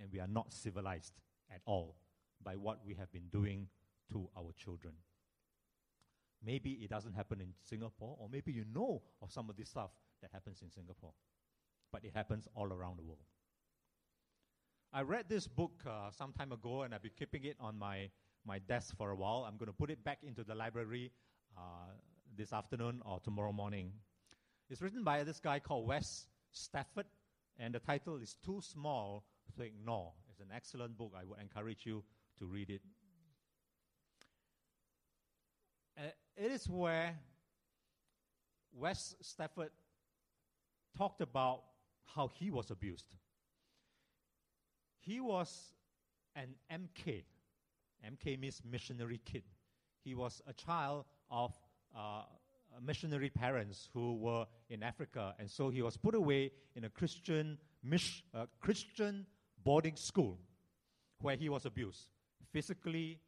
And 0.00 0.10
we 0.12 0.20
are 0.20 0.28
not 0.28 0.52
civilized 0.52 1.14
at 1.52 1.60
all 1.66 1.96
by 2.42 2.56
what 2.56 2.80
we 2.86 2.94
have 2.94 3.10
been 3.10 3.28
doing 3.32 3.66
to 4.12 4.28
our 4.36 4.52
children. 4.56 4.94
Maybe 6.44 6.72
it 6.82 6.90
doesn't 6.90 7.14
happen 7.14 7.40
in 7.40 7.52
Singapore, 7.60 8.16
or 8.20 8.28
maybe 8.30 8.52
you 8.52 8.64
know 8.72 9.02
of 9.20 9.32
some 9.32 9.50
of 9.50 9.56
this 9.56 9.70
stuff 9.70 9.90
that 10.22 10.30
happens 10.32 10.62
in 10.62 10.70
Singapore, 10.70 11.12
but 11.92 12.04
it 12.04 12.12
happens 12.14 12.48
all 12.54 12.72
around 12.72 12.98
the 12.98 13.02
world. 13.02 13.26
I 14.92 15.02
read 15.02 15.26
this 15.28 15.46
book 15.46 15.82
uh, 15.86 16.10
some 16.10 16.32
time 16.32 16.52
ago, 16.52 16.82
and 16.82 16.94
I've 16.94 17.02
been 17.02 17.12
keeping 17.18 17.44
it 17.44 17.56
on 17.60 17.78
my, 17.78 18.08
my 18.46 18.58
desk 18.58 18.96
for 18.96 19.10
a 19.10 19.16
while. 19.16 19.44
I'm 19.46 19.58
going 19.58 19.66
to 19.66 19.72
put 19.72 19.90
it 19.90 20.02
back 20.02 20.18
into 20.22 20.44
the 20.44 20.54
library 20.54 21.12
uh, 21.56 21.92
this 22.36 22.52
afternoon 22.52 23.02
or 23.04 23.20
tomorrow 23.20 23.52
morning. 23.52 23.92
It's 24.70 24.80
written 24.80 25.04
by 25.04 25.24
this 25.24 25.40
guy 25.40 25.58
called 25.58 25.86
Wes 25.86 26.26
Stafford, 26.52 27.06
and 27.58 27.74
the 27.74 27.80
title 27.80 28.16
is 28.16 28.36
Too 28.44 28.60
Small 28.62 29.24
to 29.56 29.62
Ignore. 29.62 30.12
It's 30.30 30.40
an 30.40 30.48
excellent 30.54 30.96
book. 30.96 31.12
I 31.18 31.24
would 31.24 31.38
encourage 31.40 31.84
you 31.84 32.02
to 32.38 32.46
read 32.46 32.70
it. 32.70 32.80
Uh, 35.98 36.02
it 36.36 36.52
is 36.52 36.68
where 36.68 37.18
Wes 38.72 39.14
Stafford 39.20 39.70
talked 40.98 41.20
about 41.20 41.62
how 42.04 42.30
he 42.34 42.50
was 42.50 42.70
abused. 42.70 43.14
He 44.98 45.20
was 45.20 45.72
an 46.34 46.54
MK. 46.70 47.22
MK 48.04 48.38
means 48.38 48.60
missionary 48.68 49.20
kid. 49.24 49.44
He 50.04 50.14
was 50.14 50.42
a 50.46 50.52
child 50.52 51.04
of 51.30 51.52
uh, 51.96 52.22
missionary 52.84 53.30
parents 53.30 53.88
who 53.92 54.16
were 54.16 54.46
in 54.68 54.82
Africa, 54.82 55.34
and 55.38 55.48
so 55.50 55.70
he 55.70 55.82
was 55.82 55.96
put 55.96 56.14
away 56.14 56.50
in 56.74 56.84
a 56.84 56.88
Christian, 56.88 57.58
mis- 57.82 58.22
uh, 58.34 58.46
Christian 58.60 59.26
boarding 59.64 59.96
school 59.96 60.38
where 61.20 61.36
he 61.36 61.48
was 61.48 61.64
abused 61.66 62.08
physically, 62.52 63.20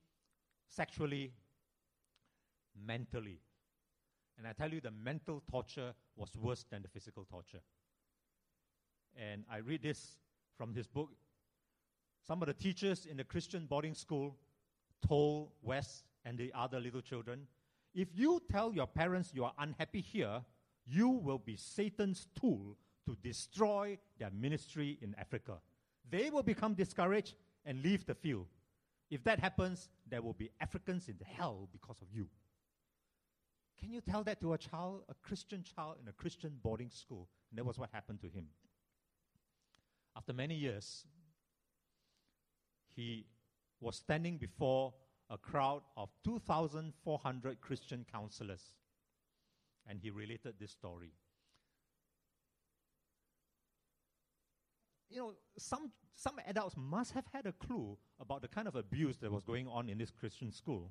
sexually, 0.68 1.32
mentally. 2.86 3.40
And 4.40 4.48
I 4.48 4.54
tell 4.54 4.72
you, 4.72 4.80
the 4.80 4.90
mental 4.90 5.42
torture 5.50 5.92
was 6.16 6.34
worse 6.34 6.64
than 6.70 6.80
the 6.80 6.88
physical 6.88 7.26
torture. 7.30 7.60
And 9.14 9.44
I 9.52 9.58
read 9.58 9.82
this 9.82 10.16
from 10.56 10.72
his 10.72 10.86
book. 10.86 11.10
Some 12.26 12.40
of 12.40 12.48
the 12.48 12.54
teachers 12.54 13.04
in 13.04 13.18
the 13.18 13.24
Christian 13.24 13.66
boarding 13.66 13.92
school 13.92 14.38
told 15.06 15.50
Wes 15.60 16.04
and 16.24 16.38
the 16.38 16.50
other 16.54 16.80
little 16.80 17.02
children 17.02 17.48
if 17.94 18.08
you 18.14 18.40
tell 18.50 18.72
your 18.72 18.86
parents 18.86 19.32
you 19.34 19.44
are 19.44 19.52
unhappy 19.58 20.00
here, 20.00 20.42
you 20.86 21.08
will 21.10 21.38
be 21.38 21.56
Satan's 21.56 22.28
tool 22.40 22.78
to 23.04 23.16
destroy 23.22 23.98
their 24.18 24.30
ministry 24.30 24.98
in 25.02 25.14
Africa. 25.18 25.58
They 26.08 26.30
will 26.30 26.42
become 26.42 26.72
discouraged 26.72 27.34
and 27.66 27.82
leave 27.82 28.06
the 28.06 28.14
field. 28.14 28.46
If 29.10 29.22
that 29.24 29.38
happens, 29.38 29.90
there 30.08 30.22
will 30.22 30.32
be 30.32 30.50
Africans 30.62 31.08
in 31.08 31.16
the 31.18 31.24
hell 31.26 31.68
because 31.72 32.00
of 32.00 32.08
you. 32.10 32.28
Can 33.80 33.92
you 33.92 34.02
tell 34.02 34.22
that 34.24 34.40
to 34.42 34.52
a 34.52 34.58
child, 34.58 35.04
a 35.08 35.14
Christian 35.14 35.64
child 35.64 35.96
in 36.02 36.08
a 36.08 36.12
Christian 36.12 36.58
boarding 36.62 36.90
school? 36.90 37.28
And 37.50 37.58
that 37.58 37.64
was 37.64 37.78
what 37.78 37.88
happened 37.92 38.20
to 38.20 38.28
him. 38.28 38.46
After 40.16 40.34
many 40.34 40.54
years, 40.54 41.06
he 42.94 43.26
was 43.80 43.96
standing 43.96 44.36
before 44.36 44.92
a 45.30 45.38
crowd 45.38 45.82
of 45.96 46.10
2,400 46.24 47.60
Christian 47.60 48.04
counselors. 48.12 48.74
And 49.88 49.98
he 49.98 50.10
related 50.10 50.54
this 50.60 50.72
story. 50.72 51.12
You 55.08 55.18
know, 55.18 55.32
some, 55.56 55.90
some 56.14 56.38
adults 56.46 56.76
must 56.76 57.12
have 57.12 57.24
had 57.32 57.46
a 57.46 57.52
clue 57.52 57.96
about 58.20 58.42
the 58.42 58.48
kind 58.48 58.68
of 58.68 58.76
abuse 58.76 59.16
that 59.18 59.32
was 59.32 59.42
going 59.42 59.66
on 59.66 59.88
in 59.88 59.98
this 59.98 60.10
Christian 60.10 60.52
school. 60.52 60.90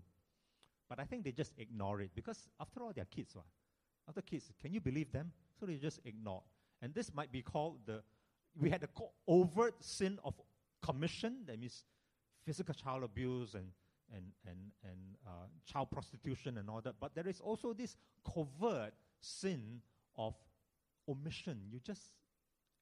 But 0.89 1.00
I 1.00 1.03
think 1.03 1.24
they 1.24 1.31
just 1.31 1.53
ignore 1.58 2.01
it 2.01 2.12
because, 2.15 2.50
after 2.60 2.81
all, 2.81 2.91
they're 2.93 3.05
kids. 3.05 3.36
Right? 3.36 3.46
After 4.08 4.22
kids, 4.22 4.51
can 4.60 4.74
you 4.74 4.81
believe 4.81 5.12
them? 5.12 5.31
So 5.60 5.65
they 5.65 5.75
just 5.75 6.00
ignore. 6.03 6.41
And 6.81 6.93
this 6.93 7.13
might 7.13 7.31
be 7.31 7.41
called 7.41 7.77
the, 7.86 8.01
we 8.60 8.69
had 8.69 8.81
the 8.81 8.89
overt 9.27 9.75
sin 9.84 10.17
of 10.23 10.34
commission, 10.82 11.43
that 11.45 11.60
means 11.60 11.84
physical 12.45 12.73
child 12.73 13.04
abuse 13.04 13.54
and 13.54 13.67
and, 14.15 14.25
and, 14.47 14.58
and 14.84 14.99
uh, 15.25 15.47
child 15.65 15.91
prostitution 15.91 16.58
and 16.58 16.69
all 16.69 16.82
that. 16.82 16.95
But 16.99 17.15
there 17.15 17.28
is 17.28 17.39
also 17.39 17.73
this 17.73 17.95
covert 18.25 18.93
sin 19.21 19.82
of 20.17 20.36
omission. 21.08 21.60
You 21.71 21.80
just 21.80 22.02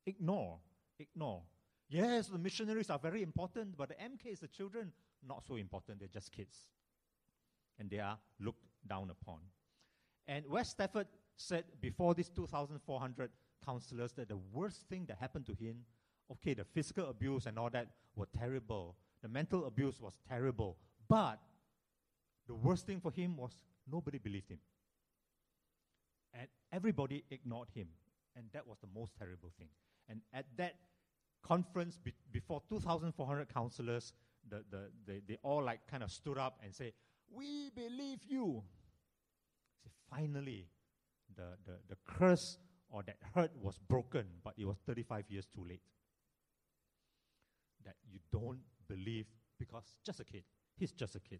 ignore, 0.05 0.59
ignore. 0.99 1.41
Yes, 1.89 2.27
the 2.27 2.37
missionaries 2.37 2.89
are 2.89 2.99
very 2.99 3.23
important, 3.23 3.77
but 3.77 3.89
the 3.89 3.95
MKs, 3.95 4.39
the 4.39 4.47
children, 4.47 4.91
not 5.25 5.43
so 5.47 5.55
important. 5.55 5.99
They're 5.99 6.07
just 6.07 6.31
kids. 6.31 6.55
And 7.79 7.89
they 7.89 7.99
are 7.99 8.17
looked 8.39 8.65
down 8.87 9.09
upon. 9.09 9.39
And 10.27 10.45
Wes 10.47 10.69
Stafford 10.69 11.07
said 11.35 11.65
before 11.79 12.13
these 12.13 12.29
2,400 12.29 13.29
counselors 13.65 14.11
that 14.13 14.29
the 14.29 14.37
worst 14.51 14.87
thing 14.89 15.05
that 15.07 15.17
happened 15.19 15.45
to 15.45 15.53
him, 15.53 15.77
okay, 16.31 16.53
the 16.53 16.65
physical 16.65 17.09
abuse 17.09 17.45
and 17.45 17.57
all 17.57 17.69
that 17.69 17.87
were 18.15 18.27
terrible. 18.37 18.95
The 19.21 19.29
mental 19.29 19.65
abuse 19.65 20.01
was 20.01 20.17
terrible. 20.27 20.77
But 21.07 21.39
the 22.47 22.55
worst 22.55 22.85
thing 22.85 22.99
for 22.99 23.11
him 23.11 23.37
was 23.37 23.57
nobody 23.89 24.17
believed 24.17 24.49
him. 24.49 24.59
And 26.33 26.47
everybody 26.71 27.23
ignored 27.29 27.69
him. 27.73 27.87
And 28.35 28.45
that 28.53 28.67
was 28.67 28.77
the 28.79 28.87
most 28.93 29.13
terrible 29.17 29.51
thing. 29.57 29.69
And 30.09 30.21
at 30.33 30.45
that 30.57 30.75
conference 31.43 31.97
be- 31.97 32.13
before 32.31 32.61
2,400 32.69 33.53
counselors, 33.53 34.13
the, 34.49 34.63
the, 34.69 34.89
they, 35.05 35.21
they 35.27 35.37
all 35.43 35.63
like 35.63 35.79
kind 35.89 36.03
of 36.03 36.11
stood 36.11 36.37
up 36.37 36.59
and 36.63 36.73
say, 36.73 36.93
We 37.33 37.69
believe 37.69 38.19
you. 38.27 38.63
See, 39.83 39.91
finally, 40.09 40.67
the, 41.35 41.57
the, 41.65 41.77
the 41.89 41.97
curse 42.05 42.57
or 42.89 43.03
that 43.03 43.17
hurt 43.35 43.51
was 43.61 43.77
broken, 43.77 44.25
but 44.43 44.53
it 44.57 44.65
was 44.65 44.77
35 44.85 45.25
years 45.29 45.45
too 45.45 45.65
late. 45.67 45.81
That 47.85 47.95
you 48.09 48.19
don't 48.31 48.59
believe 48.87 49.25
because 49.59 49.95
just 50.05 50.19
a 50.19 50.23
kid. 50.23 50.43
He's 50.77 50.91
just 50.91 51.15
a 51.15 51.19
kid. 51.19 51.39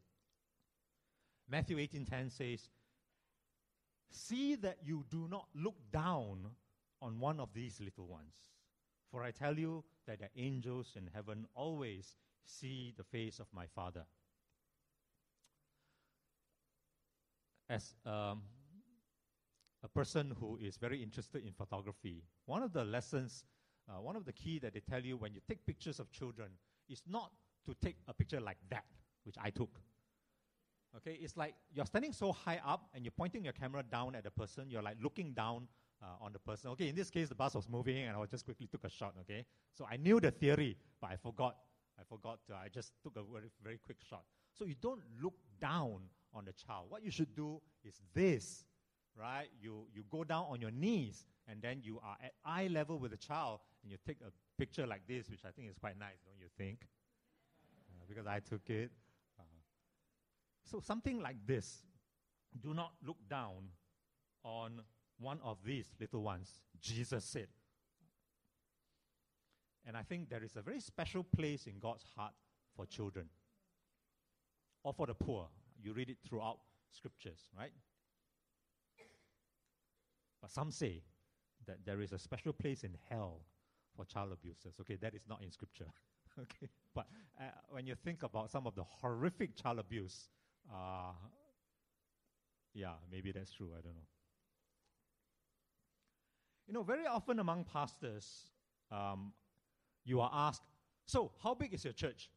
Matthew 1.50 1.78
18:10 1.78 2.30
says, 2.32 2.70
"See 4.10 4.56
that 4.56 4.80
you 4.84 5.06
do 5.10 5.28
not 5.28 5.48
look 5.54 5.78
down 5.92 6.56
on 7.02 7.20
one 7.20 7.40
of 7.40 7.54
these 7.54 7.80
little 7.80 8.08
ones, 8.08 8.52
for 9.10 9.24
I 9.24 9.32
tell 9.32 9.58
you 9.58 9.86
that 10.06 10.20
the 10.20 10.30
angels 10.36 10.96
in 10.96 11.08
heaven 11.08 11.48
always 11.54 12.18
see 12.46 12.94
the 12.98 13.04
face 13.04 13.40
of 13.40 13.54
my 13.54 13.68
Father." 13.68 14.06
As 17.70 17.94
um, 18.06 18.42
a 19.84 19.88
person 19.88 20.34
who 20.40 20.58
is 20.58 20.78
very 20.78 21.04
interested 21.04 21.46
in 21.46 21.52
photography, 21.52 22.24
one 22.46 22.64
of 22.64 22.72
the 22.72 22.84
lessons, 22.84 23.44
uh, 23.90 24.02
one 24.02 24.16
of 24.16 24.26
the 24.26 24.34
key 24.34 24.60
that 24.60 24.74
they 24.74 24.80
tell 24.80 25.02
you 25.02 25.18
when 25.18 25.34
you 25.34 25.42
take 25.48 25.66
pictures 25.66 26.00
of 26.00 26.12
children 26.12 26.50
is 26.90 27.02
not 27.08 27.32
to 27.66 27.76
take 27.84 27.98
a 28.08 28.14
picture 28.14 28.40
like 28.40 28.58
that 28.70 28.86
which 29.24 29.36
I 29.44 29.50
took. 29.50 29.80
Okay, 30.96 31.18
it's 31.22 31.36
like 31.36 31.56
you're 31.74 31.86
standing 31.86 32.14
so 32.14 32.32
high 32.32 32.62
up 32.66 32.90
and 32.94 33.04
you're 33.04 33.12
pointing 33.12 33.44
your 33.44 33.54
camera 33.54 33.84
down 33.84 34.16
at 34.16 34.24
the 34.24 34.32
person. 34.32 34.70
You're 34.70 34.82
like 34.82 34.98
looking 35.04 35.34
down 35.34 35.68
uh, 36.02 36.24
on 36.24 36.32
the 36.32 36.40
person. 36.40 36.72
Okay, 36.72 36.88
in 36.88 36.96
this 36.96 37.10
case, 37.10 37.28
the 37.28 37.36
bus 37.36 37.54
was 37.54 37.68
moving 37.68 37.98
and 37.98 38.16
I 38.16 38.26
just 38.26 38.46
quickly 38.46 38.68
took 38.68 38.86
a 38.86 38.90
shot. 38.90 39.14
Okay, 39.22 39.46
so 39.74 39.86
I 39.90 39.98
knew 39.98 40.20
the 40.20 40.32
theory, 40.32 40.78
but 41.02 41.12
I 41.12 41.18
forgot. 41.18 41.58
I 42.00 42.04
forgot. 42.08 42.40
Uh, 42.50 42.56
I 42.56 42.70
just 42.70 42.94
took 43.04 43.18
a 43.18 43.22
very, 43.22 43.50
very 43.62 43.78
quick 43.78 43.98
shot. 44.10 44.24
So 44.58 44.66
you 44.66 44.76
don't 44.82 45.02
look 45.22 45.36
down 45.60 46.02
on 46.34 46.46
the 46.46 46.54
child. 46.54 46.86
What 46.90 47.04
you 47.04 47.12
should 47.12 47.36
do 47.36 47.62
is 47.84 48.02
this, 48.14 48.66
right? 49.16 49.48
You 49.60 49.88
you 49.94 50.04
go 50.10 50.24
down 50.24 50.46
on 50.50 50.62
your 50.62 50.72
knees 50.72 51.26
and 51.48 51.62
then 51.62 51.80
you 51.82 52.00
are 52.04 52.18
at 52.24 52.34
eye 52.46 52.68
level 52.68 53.00
with 53.00 53.12
the 53.12 53.18
child 53.18 53.60
and 53.82 53.92
you 53.92 53.98
take 54.06 54.20
a 54.22 54.32
picture 54.58 54.86
like 54.86 55.02
this, 55.08 55.30
which 55.30 55.42
I 55.46 55.52
think 55.52 55.70
is 55.70 55.78
quite 55.78 55.98
nice, 55.98 56.20
don't 56.26 56.40
you 56.40 56.50
think? 56.58 56.88
Uh, 57.90 58.04
because 58.08 58.28
I 58.28 58.40
took 58.40 58.70
it. 58.70 58.92
So, 60.70 60.82
something 60.82 61.22
like 61.22 61.38
this 61.46 61.86
do 62.62 62.74
not 62.74 62.92
look 63.06 63.18
down 63.30 63.70
on 64.44 64.82
one 65.18 65.40
of 65.44 65.58
these 65.64 65.88
little 66.00 66.22
ones, 66.22 66.52
Jesus 66.82 67.24
said. 67.24 67.48
And 69.86 69.96
I 69.96 70.04
think 70.04 70.30
there 70.30 70.44
is 70.44 70.58
a 70.58 70.62
very 70.62 70.82
special 70.82 71.24
place 71.24 71.68
in 71.68 71.80
God's 71.80 72.04
heart 72.16 72.34
for 72.76 72.86
children 72.86 73.28
or 74.84 74.94
for 74.94 75.08
the 75.08 75.14
poor. 75.14 75.48
You 75.82 75.94
read 75.94 76.10
it 76.10 76.18
throughout 76.28 76.60
scriptures, 76.92 77.50
right? 77.58 77.72
But 80.42 80.52
some 80.52 80.72
say 80.72 81.04
that 81.66 81.86
there 81.86 82.02
is 82.02 82.14
a 82.14 82.20
special 82.20 82.54
place 82.54 82.84
in 82.84 82.96
hell 83.10 83.42
for 83.96 84.06
child 84.06 84.32
abusers. 84.32 84.76
Okay, 84.82 84.96
that 84.96 85.14
is 85.16 85.24
not 85.28 85.42
in 85.42 85.52
scripture. 85.52 85.88
okay, 86.40 86.70
but 86.94 87.08
uh, 87.40 87.46
when 87.70 87.88
you 87.88 87.96
think 87.96 88.24
about 88.24 88.52
some 88.52 88.68
of 88.68 88.76
the 88.76 88.84
horrific 88.84 89.56
child 89.56 89.80
abuse 89.80 90.30
uh, 90.72 91.12
yeah, 92.74 92.94
maybe 93.12 93.32
that's 93.32 93.52
true. 93.52 93.70
I 93.78 93.82
don't 93.82 93.96
know. 93.96 94.08
You 96.68 96.74
know, 96.74 96.84
very 96.84 97.08
often 97.08 97.40
among 97.40 97.64
pastors, 97.64 98.52
um, 98.92 99.34
you 100.04 100.22
are 100.22 100.30
asked, 100.32 100.62
So, 101.06 101.32
how 101.42 101.56
big 101.56 101.74
is 101.74 101.84
your 101.84 101.94
church? 101.94 102.30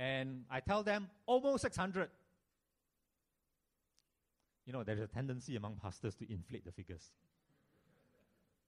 And 0.00 0.44
I 0.50 0.60
tell 0.60 0.82
them, 0.82 1.10
almost 1.26 1.60
600. 1.60 2.08
You 4.64 4.72
know, 4.72 4.82
there's 4.82 5.00
a 5.00 5.06
tendency 5.06 5.56
among 5.56 5.76
pastors 5.76 6.14
to 6.14 6.32
inflate 6.32 6.64
the 6.64 6.72
figures. 6.72 7.12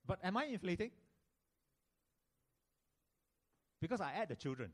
But 0.07 0.19
am 0.23 0.37
I 0.37 0.45
inflating? 0.45 0.91
Because 3.81 4.03
I 4.03 4.13
add 4.13 4.29
the 4.29 4.37
children. 4.37 4.73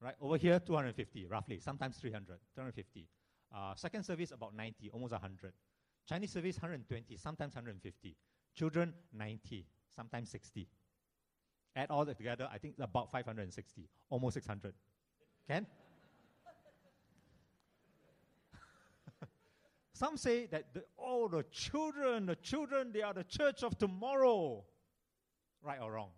Right? 0.00 0.16
Over 0.20 0.36
here, 0.36 0.58
250, 0.58 1.26
roughly, 1.26 1.60
sometimes 1.60 1.96
300, 1.98 2.36
250. 2.56 3.08
Uh, 3.54 3.74
second 3.76 4.02
service, 4.02 4.32
about 4.32 4.52
90, 4.56 4.90
almost 4.90 5.12
100. 5.12 5.52
Chinese 6.08 6.32
service, 6.32 6.56
120, 6.56 7.16
sometimes 7.18 7.54
150. 7.54 8.16
Children, 8.56 8.92
90, 9.12 9.64
sometimes 9.94 10.28
60. 10.30 10.66
Add 11.76 11.90
all 11.90 12.04
that 12.04 12.16
together, 12.16 12.48
I 12.52 12.58
think 12.58 12.74
about 12.80 13.12
560, 13.12 13.88
almost 14.10 14.34
600. 14.34 14.74
Can? 15.48 15.66
Some 19.92 20.16
say 20.16 20.46
that, 20.46 20.72
the, 20.72 20.84
oh, 20.98 21.28
the 21.28 21.44
children, 21.50 22.26
the 22.26 22.36
children, 22.36 22.92
they 22.92 23.02
are 23.02 23.12
the 23.12 23.24
church 23.24 23.62
of 23.62 23.76
tomorrow. 23.78 24.64
Right 25.62 25.80
or 25.80 25.92
wrong? 25.92 26.10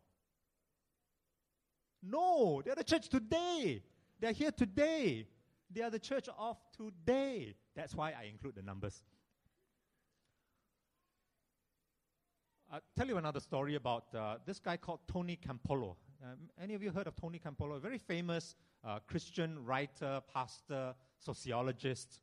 No, 2.03 2.63
they're 2.65 2.75
the 2.75 2.85
church 2.85 3.09
today. 3.09 3.83
They're 4.21 4.33
here 4.33 4.53
today. 4.53 5.27
They 5.71 5.83
are 5.83 5.91
the 5.91 5.99
church 5.99 6.29
of 6.39 6.57
today. 6.77 7.55
That's 7.75 7.95
why 7.95 8.13
I 8.13 8.25
include 8.25 8.55
the 8.55 8.63
numbers. 8.63 9.03
I'll 12.71 12.81
tell 12.97 13.07
you 13.07 13.17
another 13.17 13.41
story 13.41 13.75
about 13.77 14.15
uh, 14.15 14.37
this 14.45 14.59
guy 14.59 14.77
called 14.77 15.01
Tony 15.07 15.37
Campolo. 15.37 15.97
Um, 16.23 16.39
any 16.61 16.75
of 16.75 16.83
you 16.83 16.91
heard 16.91 17.07
of 17.07 17.15
Tony 17.15 17.39
Campolo? 17.39 17.77
A 17.77 17.81
very 17.81 17.99
famous 17.99 18.57
uh, 18.87 19.01
Christian 19.07 19.65
writer, 19.65 20.21
pastor, 20.33 20.95
sociologist. 21.19 22.21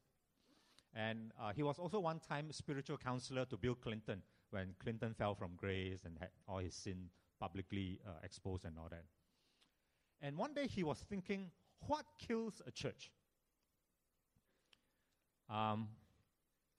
And 0.96 1.32
uh, 1.42 1.52
he 1.56 1.64
was 1.64 1.80
also 1.80 2.00
one 2.00 2.20
time 2.20 2.52
spiritual 2.52 2.98
counselor 2.98 3.46
to 3.46 3.58
Bill 3.58 3.76
Clinton 3.76 4.22
when 4.52 4.76
Clinton 4.80 5.14
fell 5.14 5.36
from 5.36 5.52
grace 5.58 6.06
and 6.06 6.18
had 6.20 6.30
all 6.48 6.60
his 6.60 6.76
sin 6.76 7.10
publicly 7.40 8.00
uh, 8.08 8.12
exposed 8.24 8.66
and 8.66 8.78
all 8.78 8.88
that. 8.90 9.04
And 10.22 10.38
one 10.38 10.54
day 10.54 10.68
he 10.68 10.84
was 10.84 11.00
thinking, 11.10 11.52
what 11.88 12.06
kills 12.18 12.62
a 12.66 12.72
church? 12.72 13.12
Um, 15.50 15.90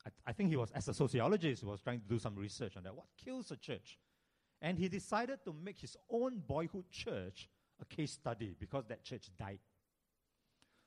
I, 0.07 0.11
I, 0.29 0.33
think 0.33 0.49
he 0.49 0.57
was, 0.57 0.71
as 0.71 0.89
a 0.89 0.95
sociologist, 0.95 1.61
he 1.61 1.67
was 1.67 1.83
trying 1.83 2.01
to 2.01 2.09
do 2.09 2.19
some 2.19 2.35
research 2.37 2.77
on 2.77 2.85
that. 2.85 2.95
What 2.95 3.07
kills 3.23 3.51
a 3.51 3.57
church? 3.57 3.99
And 4.63 4.79
he 4.79 4.89
decided 4.89 5.41
to 5.45 5.53
make 5.53 5.79
his 5.79 5.97
own 6.09 6.43
boyhood 6.47 6.91
church 6.91 7.51
a 7.81 7.85
case 7.85 8.13
study 8.13 8.55
because 8.59 8.87
that 8.87 9.05
church 9.05 9.29
died. 9.39 9.59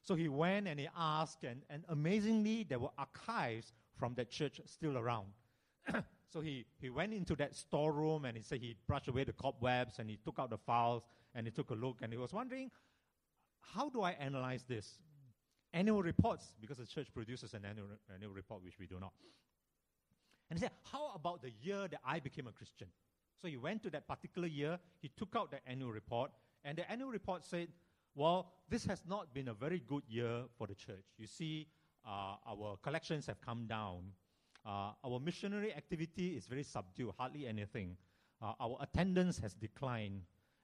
So 0.07 0.15
he 0.15 0.29
went 0.29 0.69
and 0.69 0.79
he 0.79 0.87
asked, 0.97 1.43
and, 1.43 1.63
and 1.69 1.83
amazingly, 1.89 2.63
there 2.63 2.79
were 2.79 2.91
archives 2.97 3.73
from 3.99 4.13
that 4.15 4.29
church 4.29 4.61
still 4.65 4.97
around. 4.97 5.27
so 6.31 6.39
he, 6.39 6.65
he 6.79 6.89
went 6.89 7.13
into 7.13 7.35
that 7.35 7.53
storeroom 7.53 8.23
and 8.23 8.37
he 8.37 8.41
said 8.41 8.61
he 8.61 8.77
brushed 8.87 9.09
away 9.09 9.25
the 9.25 9.33
cobwebs 9.33 9.99
and 9.99 10.09
he 10.09 10.17
took 10.23 10.39
out 10.39 10.49
the 10.49 10.57
files 10.57 11.03
and 11.35 11.45
he 11.45 11.51
took 11.51 11.71
a 11.71 11.73
look 11.73 11.97
and 12.01 12.13
he 12.13 12.17
was 12.17 12.31
wondering, 12.31 12.71
how 13.73 13.89
do 13.89 14.01
I 14.01 14.11
analyze 14.11 14.63
this? 14.63 14.99
Annual 15.73 16.03
reports, 16.03 16.53
because 16.61 16.77
the 16.77 16.85
church 16.85 17.09
produces 17.13 17.53
an 17.53 17.65
annual, 17.65 17.87
annual 18.13 18.31
report, 18.31 18.63
which 18.63 18.79
we 18.79 18.87
do 18.87 18.99
not. 19.01 19.11
And 20.49 20.57
he 20.57 20.63
said, 20.63 20.71
How 20.89 21.11
about 21.13 21.41
the 21.41 21.51
year 21.61 21.89
that 21.89 21.99
I 22.05 22.19
became 22.19 22.47
a 22.47 22.53
Christian? 22.53 22.87
So 23.41 23.49
he 23.49 23.57
went 23.57 23.83
to 23.83 23.89
that 23.89 24.07
particular 24.07 24.47
year, 24.47 24.79
he 25.01 25.11
took 25.17 25.35
out 25.35 25.51
the 25.51 25.59
annual 25.67 25.91
report, 25.91 26.31
and 26.63 26.77
the 26.77 26.89
annual 26.89 27.09
report 27.09 27.45
said, 27.45 27.67
Well, 28.17 28.51
this 28.67 28.83
has 28.85 29.03
not 29.07 29.31
been 29.31 29.49
a 29.49 29.53
very 29.53 29.79
good 29.87 30.01
year 30.09 30.45
for 30.57 30.65
the 30.65 30.73
church. 30.73 31.05
You 31.19 31.27
see, 31.27 31.67
uh, 32.03 32.37
our 32.49 32.75
collections 32.81 33.27
have 33.27 33.39
come 33.41 33.67
down. 33.67 34.05
Uh, 34.65 34.93
our 35.05 35.19
missionary 35.19 35.71
activity 35.71 36.29
is 36.29 36.47
very 36.47 36.63
subdued, 36.63 37.11
hardly 37.15 37.45
anything. 37.45 37.95
Uh, 38.41 38.53
our 38.59 38.79
attendance 38.81 39.37
has 39.37 39.53
declined. 39.53 40.21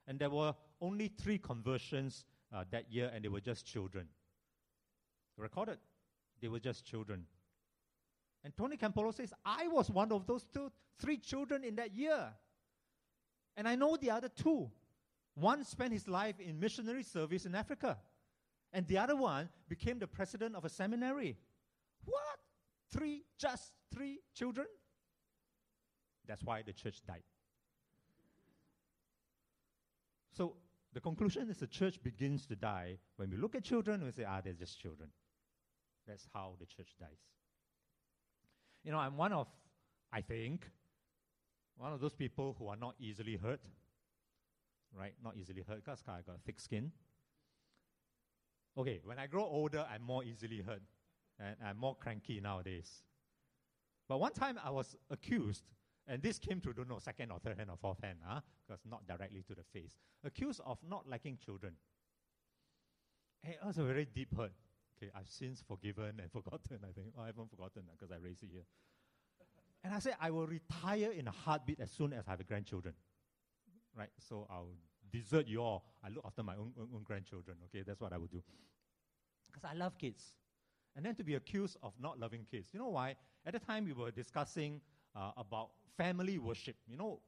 And 0.08 0.18
there 0.18 0.30
were 0.30 0.52
only 0.80 1.06
three 1.06 1.38
conversions 1.38 2.24
uh, 2.52 2.64
that 2.72 2.90
year, 2.90 3.12
and 3.14 3.24
they 3.24 3.28
were 3.28 3.40
just 3.40 3.64
children. 3.64 4.08
Recorded, 5.36 5.78
they 6.42 6.48
were 6.48 6.58
just 6.58 6.84
children. 6.84 7.24
And 8.42 8.52
Tony 8.56 8.76
Campolo 8.76 9.14
says, 9.14 9.32
I 9.44 9.68
was 9.68 9.90
one 9.90 10.10
of 10.10 10.26
those 10.26 10.44
two, 10.52 10.72
three 10.98 11.18
children 11.18 11.62
in 11.62 11.76
that 11.76 11.94
year. 11.94 12.32
And 13.56 13.68
I 13.68 13.76
know 13.76 13.96
the 13.96 14.10
other 14.10 14.28
two. 14.28 14.72
One 15.34 15.64
spent 15.64 15.92
his 15.92 16.06
life 16.06 16.38
in 16.38 16.60
missionary 16.60 17.02
service 17.02 17.46
in 17.46 17.54
Africa, 17.54 17.98
and 18.72 18.86
the 18.86 18.98
other 18.98 19.16
one 19.16 19.48
became 19.68 19.98
the 19.98 20.06
president 20.06 20.54
of 20.54 20.64
a 20.64 20.68
seminary. 20.68 21.36
What? 22.04 22.38
Three, 22.92 23.24
just 23.38 23.72
three 23.92 24.20
children? 24.34 24.66
That's 26.26 26.42
why 26.42 26.62
the 26.62 26.72
church 26.72 27.02
died. 27.06 27.22
So 30.36 30.56
the 30.92 31.00
conclusion 31.00 31.50
is 31.50 31.58
the 31.58 31.66
church 31.66 32.02
begins 32.02 32.46
to 32.46 32.56
die 32.56 32.98
when 33.16 33.30
we 33.30 33.36
look 33.36 33.54
at 33.54 33.64
children 33.64 33.96
and 33.96 34.04
we 34.04 34.12
say, 34.12 34.24
ah, 34.28 34.40
they're 34.42 34.52
just 34.52 34.80
children. 34.80 35.10
That's 36.06 36.26
how 36.32 36.54
the 36.60 36.66
church 36.66 36.94
dies. 36.98 37.18
You 38.84 38.92
know, 38.92 38.98
I'm 38.98 39.16
one 39.16 39.32
of, 39.32 39.48
I 40.12 40.20
think, 40.20 40.68
one 41.76 41.92
of 41.92 42.00
those 42.00 42.14
people 42.14 42.54
who 42.58 42.68
are 42.68 42.76
not 42.76 42.94
easily 43.00 43.36
hurt. 43.36 43.60
Right? 44.96 45.14
Not 45.22 45.36
easily 45.36 45.62
hurt 45.66 45.84
because 45.84 46.02
I 46.06 46.20
got 46.26 46.40
thick 46.44 46.60
skin. 46.60 46.92
Okay, 48.76 49.00
when 49.04 49.18
I 49.18 49.26
grow 49.26 49.44
older, 49.44 49.86
I'm 49.92 50.02
more 50.02 50.24
easily 50.24 50.60
hurt. 50.60 50.82
And 51.38 51.56
I'm 51.64 51.76
more 51.78 51.96
cranky 51.96 52.40
nowadays. 52.40 53.02
But 54.08 54.20
one 54.20 54.32
time 54.32 54.58
I 54.62 54.70
was 54.70 54.94
accused 55.10 55.64
and 56.06 56.22
this 56.22 56.38
came 56.38 56.60
to, 56.60 56.72
don't 56.72 56.88
know, 56.88 56.98
second 56.98 57.30
or 57.30 57.38
third 57.38 57.56
hand 57.56 57.70
or 57.70 57.76
fourth 57.76 58.02
hand, 58.02 58.18
huh? 58.24 58.40
because 58.66 58.80
not 58.88 59.06
directly 59.06 59.42
to 59.48 59.54
the 59.54 59.62
face. 59.72 59.96
Accused 60.22 60.60
of 60.64 60.78
not 60.88 61.08
liking 61.08 61.38
children. 61.42 61.74
And 63.42 63.54
it 63.54 63.58
was 63.64 63.78
a 63.78 63.84
very 63.84 64.04
deep 64.04 64.36
hurt. 64.36 64.52
Okay, 64.96 65.10
I've 65.14 65.28
since 65.28 65.62
forgiven 65.66 66.20
and 66.20 66.30
forgotten, 66.32 66.80
I 66.82 66.92
think. 66.92 67.14
Oh, 67.18 67.22
I 67.22 67.26
haven't 67.26 67.50
forgotten 67.50 67.84
because 67.92 68.12
I 68.12 68.16
raised 68.22 68.42
it 68.42 68.50
here. 68.52 68.64
and 69.82 69.94
I 69.94 69.98
said, 69.98 70.16
I 70.20 70.30
will 70.30 70.46
retire 70.46 71.10
in 71.12 71.26
a 71.26 71.30
heartbeat 71.30 71.80
as 71.80 71.90
soon 71.90 72.12
as 72.12 72.24
I 72.26 72.32
have 72.32 72.46
grandchildren. 72.46 72.94
Right? 73.96 74.10
So 74.18 74.46
I'll 74.50 74.68
desert 75.12 75.46
you 75.46 75.62
all. 75.62 75.84
I 76.02 76.08
look 76.08 76.24
after 76.26 76.42
my 76.42 76.54
own, 76.56 76.72
own, 76.78 76.88
own 76.94 77.02
grandchildren. 77.04 77.56
Okay, 77.66 77.82
that's 77.86 78.00
what 78.00 78.12
I 78.12 78.18
would 78.18 78.30
do. 78.30 78.42
Because 79.46 79.64
I 79.64 79.74
love 79.74 79.96
kids. 79.98 80.34
And 80.96 81.04
then 81.04 81.14
to 81.16 81.24
be 81.24 81.34
accused 81.34 81.76
of 81.82 81.92
not 82.00 82.18
loving 82.18 82.46
kids. 82.50 82.68
You 82.72 82.78
know 82.80 82.88
why? 82.88 83.16
At 83.46 83.52
the 83.52 83.58
time, 83.58 83.84
we 83.84 83.92
were 83.92 84.10
discussing 84.10 84.80
uh, 85.14 85.32
about 85.36 85.70
family 85.96 86.38
worship. 86.38 86.76
You 86.86 86.96
know, 86.96 87.20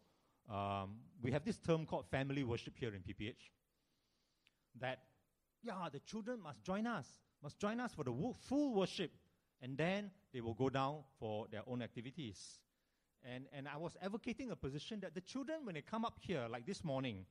um, 0.52 0.96
we 1.22 1.30
have 1.32 1.44
this 1.44 1.58
term 1.58 1.84
called 1.86 2.06
family 2.10 2.44
worship 2.44 2.74
here 2.78 2.92
in 2.94 3.02
PPH. 3.02 3.50
That, 4.80 5.00
yeah, 5.62 5.88
the 5.92 6.00
children 6.00 6.40
must 6.42 6.62
join 6.62 6.86
us, 6.86 7.06
must 7.42 7.58
join 7.58 7.80
us 7.80 7.94
for 7.94 8.04
the 8.04 8.12
wo- 8.12 8.34
full 8.48 8.74
worship, 8.74 9.10
and 9.60 9.76
then 9.76 10.10
they 10.32 10.40
will 10.40 10.54
go 10.54 10.68
down 10.68 10.98
for 11.18 11.46
their 11.50 11.62
own 11.66 11.82
activities. 11.82 12.58
And, 13.34 13.46
and 13.52 13.66
I 13.66 13.76
was 13.76 13.96
advocating 14.00 14.50
a 14.52 14.56
position 14.56 15.00
that 15.00 15.14
the 15.14 15.20
children, 15.20 15.60
when 15.64 15.74
they 15.74 15.82
come 15.82 16.04
up 16.04 16.18
here, 16.20 16.46
like 16.48 16.64
this 16.64 16.84
morning, 16.84 17.24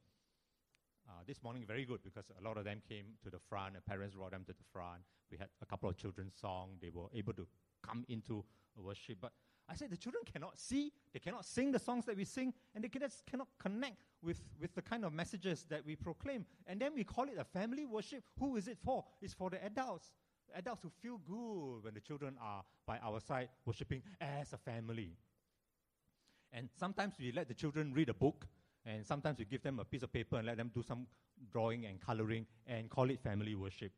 uh, 1.07 1.21
this 1.25 1.41
morning 1.41 1.63
very 1.65 1.85
good 1.85 2.01
because 2.03 2.25
a 2.37 2.43
lot 2.43 2.57
of 2.57 2.65
them 2.65 2.81
came 2.87 3.05
to 3.23 3.29
the 3.29 3.39
front, 3.39 3.75
and 3.75 3.85
parents 3.85 4.15
brought 4.15 4.31
them 4.31 4.43
to 4.45 4.53
the 4.53 4.63
front. 4.73 5.01
We 5.31 5.37
had 5.37 5.47
a 5.61 5.65
couple 5.65 5.89
of 5.89 5.97
children's 5.97 6.33
songs. 6.39 6.79
They 6.81 6.89
were 6.89 7.07
able 7.13 7.33
to 7.33 7.47
come 7.81 8.03
into 8.09 8.43
worship. 8.75 9.19
But 9.21 9.31
I 9.69 9.75
said 9.75 9.89
the 9.89 9.97
children 9.97 10.23
cannot 10.31 10.59
see, 10.59 10.91
they 11.13 11.19
cannot 11.19 11.45
sing 11.45 11.71
the 11.71 11.79
songs 11.79 12.05
that 12.05 12.17
we 12.17 12.25
sing, 12.25 12.53
and 12.73 12.83
they 12.83 12.89
cannot 12.89 13.47
connect 13.57 14.03
with, 14.21 14.41
with 14.59 14.75
the 14.75 14.81
kind 14.81 15.05
of 15.05 15.13
messages 15.13 15.65
that 15.69 15.85
we 15.85 15.95
proclaim. 15.95 16.45
And 16.67 16.79
then 16.79 16.93
we 16.93 17.03
call 17.03 17.25
it 17.25 17.37
a 17.39 17.43
family 17.43 17.85
worship. 17.85 18.23
Who 18.39 18.57
is 18.57 18.67
it 18.67 18.77
for? 18.83 19.05
It's 19.21 19.33
for 19.33 19.49
the 19.49 19.63
adults. 19.63 20.11
Adults 20.55 20.81
who 20.83 20.89
feel 21.01 21.19
good 21.27 21.83
when 21.83 21.93
the 21.93 21.99
children 21.99 22.35
are 22.41 22.63
by 22.85 22.97
our 22.99 23.19
side 23.19 23.49
worshiping 23.65 24.01
as 24.21 24.53
a 24.53 24.57
family. 24.57 25.17
And 26.53 26.69
sometimes 26.77 27.15
we 27.19 27.31
let 27.31 27.47
the 27.47 27.53
children 27.53 27.93
read 27.93 28.09
a 28.09 28.13
book, 28.13 28.47
and 28.85 29.05
sometimes 29.05 29.39
we 29.39 29.45
give 29.45 29.61
them 29.61 29.79
a 29.79 29.85
piece 29.85 30.03
of 30.03 30.11
paper 30.13 30.37
and 30.37 30.45
let 30.45 30.57
them 30.57 30.71
do 30.73 30.81
some 30.83 31.07
drawing 31.51 31.85
and 31.85 31.99
coloring 31.99 32.45
and 32.67 32.89
call 32.89 33.09
it 33.09 33.19
family 33.19 33.55
worship. 33.55 33.91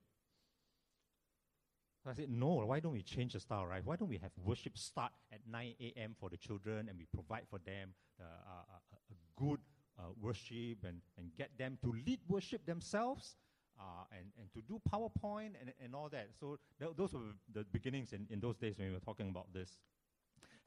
I 2.07 2.13
said, 2.13 2.29
no, 2.29 2.47
why 2.65 2.79
don't 2.79 2.93
we 2.93 3.01
change 3.01 3.33
the 3.33 3.39
style, 3.39 3.65
right? 3.65 3.83
Why 3.83 3.97
don't 3.97 4.07
we 4.07 4.17
have 4.17 4.31
worship 4.43 4.77
start 4.77 5.11
at 5.31 5.39
9 5.51 5.73
a.m. 5.81 6.15
for 6.17 6.29
the 6.29 6.37
children 6.37 6.87
and 6.87 6.97
we 6.97 7.05
provide 7.13 7.43
for 7.49 7.59
them 7.59 7.93
uh, 8.19 8.23
a, 8.23 8.75
a, 9.13 9.15
good 9.35 9.59
uh, 9.99 10.03
worship 10.19 10.79
and, 10.83 11.01
and 11.17 11.31
get 11.37 11.49
them 11.57 11.77
to 11.83 11.93
lead 12.05 12.19
worship 12.27 12.65
themselves 12.65 13.35
uh, 13.79 13.83
and, 14.11 14.31
and 14.39 14.51
to 14.53 14.61
do 14.61 14.81
PowerPoint 14.91 15.51
and, 15.59 15.73
and 15.83 15.93
all 15.93 16.09
that. 16.09 16.29
So 16.39 16.57
th- 16.79 16.91
those 16.95 17.13
were 17.13 17.35
the 17.53 17.65
beginnings 17.71 18.13
in, 18.13 18.25
in 18.29 18.39
those 18.39 18.55
days 18.55 18.77
when 18.77 18.87
we 18.87 18.93
were 18.93 18.99
talking 18.99 19.29
about 19.29 19.53
this. 19.53 19.77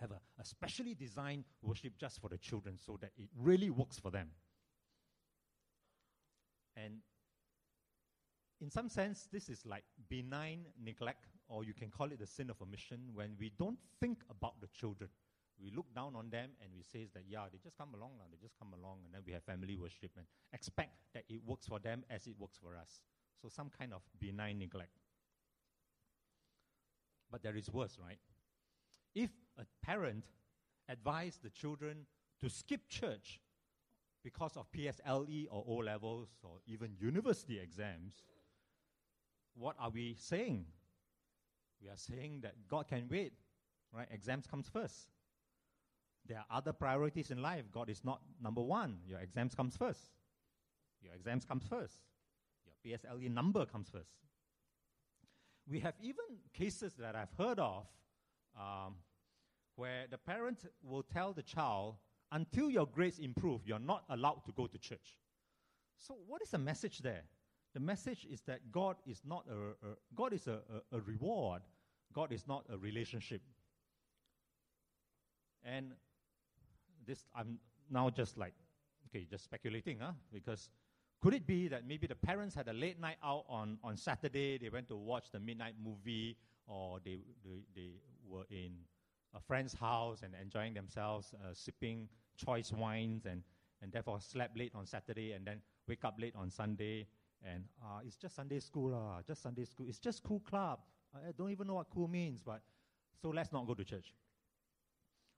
Have 0.01 0.13
a, 0.13 0.21
a 0.41 0.45
specially 0.45 0.95
designed 0.95 1.45
worship 1.63 1.93
just 1.99 2.21
for 2.21 2.29
the 2.29 2.39
children 2.39 2.79
so 2.79 2.99
that 3.01 3.13
it 3.19 3.29
really 3.39 3.71
works 3.71 3.99
for 3.99 4.11
them. 4.11 4.29
And 6.77 7.01
in 8.61 8.71
some 8.71 8.89
sense, 8.89 9.29
this 9.33 9.49
is 9.49 9.67
like 9.67 9.85
benign 10.09 10.67
neglect, 10.83 11.27
or 11.49 11.65
you 11.65 11.75
can 11.75 11.91
call 11.91 12.13
it 12.13 12.19
the 12.19 12.27
sin 12.27 12.51
of 12.51 12.61
omission, 12.63 13.01
when 13.15 13.37
we 13.39 13.53
don't 13.59 13.79
think 14.01 14.19
about 14.31 14.61
the 14.61 14.69
children. 14.69 15.11
we 15.63 15.71
look 15.77 15.87
down 15.95 16.17
on 16.17 16.31
them 16.31 16.51
and 16.63 16.73
we 16.75 16.83
say 16.83 17.07
that, 17.15 17.25
yeah, 17.29 17.45
they 17.53 17.59
just 17.63 17.77
come 17.77 17.95
along, 17.95 18.13
now, 18.19 18.25
they 18.31 18.39
just 18.41 18.59
come 18.59 18.73
along, 18.73 18.99
and 19.05 19.15
then 19.15 19.21
we 19.27 19.33
have 19.33 19.45
family 19.45 19.77
worship 19.77 20.11
and 20.17 20.27
expect 20.53 20.97
that 21.15 21.25
it 21.29 21.41
works 21.45 21.67
for 21.67 21.79
them 21.79 22.05
as 22.11 22.27
it 22.27 22.35
works 22.39 22.59
for 22.59 22.77
us. 22.77 23.03
So 23.41 23.49
some 23.49 23.71
kind 23.71 23.93
of 23.93 24.03
benign 24.19 24.59
neglect. 24.59 24.99
But 27.31 27.43
there 27.43 27.57
is 27.57 27.71
worse, 27.71 27.99
right? 28.03 28.19
If 29.15 29.31
a 29.59 29.65
parent 29.85 30.25
advise 30.89 31.39
the 31.43 31.51
children 31.51 32.07
to 32.41 32.49
skip 32.49 32.89
church 32.89 33.41
because 34.23 34.57
of 34.57 34.71
PSLE 34.73 35.47
or 35.51 35.65
O 35.67 35.75
levels 35.77 36.29
or 36.43 36.59
even 36.67 36.95
university 36.99 37.59
exams, 37.59 38.15
what 39.55 39.77
are 39.79 39.91
we 39.91 40.15
saying? 40.19 40.67
We 41.83 41.89
are 41.89 41.97
saying 41.97 42.41
that 42.43 42.55
God 42.69 42.89
can 42.89 43.09
wait, 43.11 43.33
right? 43.93 44.09
Exams 44.11 44.47
comes 44.47 44.69
first. 44.69 45.09
There 46.27 46.39
are 46.39 46.59
other 46.59 46.73
priorities 46.73 47.31
in 47.31 47.41
life. 47.41 47.65
God 47.73 47.89
is 47.89 48.05
not 48.05 48.21
number 48.43 48.63
one. 48.63 48.99
Your 49.07 49.21
exams 49.21 49.55
comes 49.55 49.77
first. 49.77 50.11
Your 51.03 51.15
exams 51.15 51.45
comes 51.45 51.65
first. 51.67 51.95
Your 52.67 52.99
PSLE 52.99 53.31
number 53.31 53.65
comes 53.65 53.89
first. 53.89 54.13
We 55.69 55.81
have 55.81 55.95
even 56.01 56.25
cases 56.53 56.95
that 56.99 57.17
I've 57.17 57.33
heard 57.39 57.59
of 57.59 57.87
um, 58.59 58.97
where 59.81 60.05
the 60.11 60.19
parent 60.19 60.67
will 60.83 61.03
tell 61.03 61.33
the 61.33 61.43
child, 61.43 61.95
until 62.33 62.69
your 62.69 62.87
grades 62.87 63.19
improve, 63.19 63.63
you're 63.65 63.87
not 63.93 64.05
allowed 64.11 64.45
to 64.45 64.53
go 64.53 64.67
to 64.67 64.79
church. 64.79 65.17
So, 65.97 66.19
what 66.27 66.43
is 66.43 66.51
the 66.51 66.59
message 66.59 66.99
there? 66.99 67.23
The 67.73 67.81
message 67.81 68.27
is 68.31 68.43
that 68.43 68.61
God 68.71 68.97
is 69.07 69.23
not 69.25 69.47
a, 69.51 69.87
a 69.87 69.91
God 70.15 70.35
is 70.35 70.47
a, 70.49 70.59
a, 70.93 70.99
a 70.99 71.01
reward. 71.01 71.63
God 72.13 72.31
is 72.31 72.47
not 72.47 72.67
a 72.71 72.77
relationship. 72.77 73.41
And 75.65 75.93
this, 77.07 77.25
I'm 77.35 77.59
now 77.91 78.11
just 78.11 78.37
like, 78.37 78.53
okay, 79.09 79.27
just 79.31 79.45
speculating, 79.45 79.99
huh? 80.01 80.13
Because 80.31 80.69
could 81.23 81.33
it 81.33 81.47
be 81.47 81.69
that 81.69 81.87
maybe 81.87 82.07
the 82.07 82.15
parents 82.15 82.55
had 82.55 82.69
a 82.69 82.73
late 82.75 83.01
night 83.01 83.17
out 83.25 83.45
on, 83.49 83.79
on 83.83 83.97
Saturday, 83.97 84.59
they 84.59 84.69
went 84.69 84.89
to 84.89 84.97
watch 84.97 85.31
the 85.33 85.41
midnight 85.41 85.75
movie, 85.83 86.37
or 86.67 86.99
they, 87.03 87.21
they, 87.45 87.63
they 87.75 87.91
were 88.29 88.45
in 88.51 88.73
a 89.35 89.41
friend's 89.41 89.75
house 89.75 90.23
and 90.23 90.35
enjoying 90.41 90.75
themselves, 90.75 91.35
uh, 91.35 91.53
sipping 91.53 92.09
choice 92.37 92.73
wines, 92.73 93.27
and, 93.27 93.43
and 93.83 93.93
therefore 93.93 94.21
slept 94.21 94.57
late 94.57 94.73
on 94.75 94.87
Saturday 94.87 95.33
and 95.33 95.47
then 95.47 95.61
wake 95.89 96.05
up 96.05 96.17
late 96.19 96.35
on 96.37 96.51
Sunday. 96.51 97.07
And 97.43 97.65
uh, 97.83 98.01
it's 98.05 98.17
just 98.17 98.37
Sunday 98.37 98.61
school, 98.61 98.95
uh, 98.95 99.23
just 99.27 99.43
Sunday 99.43 99.65
school. 99.65 99.87
It's 99.89 99.99
just 99.99 100.23
cool 100.23 100.41
club. 100.41 100.81
I 101.15 101.33
don't 101.37 101.51
even 101.51 101.67
know 101.67 101.75
what 101.75 101.89
cool 101.93 102.09
means, 102.09 102.43
but 102.45 102.61
so 103.21 103.31
let's 103.31 103.53
not 103.53 103.67
go 103.67 103.75
to 103.75 103.85
church. 103.85 104.15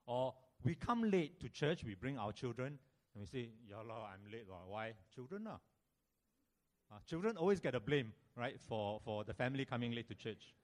Or 0.07 0.35
we 0.65 0.75
come 0.75 1.11
late 1.11 1.41
to 1.41 1.49
church, 1.49 1.85
we 1.85 1.95
bring 1.95 2.19
our 2.19 2.33
children, 2.33 2.79
and 3.15 3.21
we 3.21 3.27
say, 3.27 3.51
Yeah, 3.69 3.77
Lord, 3.77 4.09
I'm 4.13 4.31
late. 4.31 4.47
Lord. 4.49 4.63
Why? 4.67 4.93
Children, 5.15 5.47
uh. 5.47 5.57
uh, 6.91 6.99
children 7.09 7.37
always 7.37 7.61
get 7.61 7.75
a 7.75 7.81
blame, 7.81 8.13
right, 8.37 8.61
for, 8.69 9.01
for 9.05 9.25
the 9.25 9.35
family 9.35 9.65
coming 9.65 9.93
late 9.93 10.09
to 10.09 10.15
church. 10.15 10.55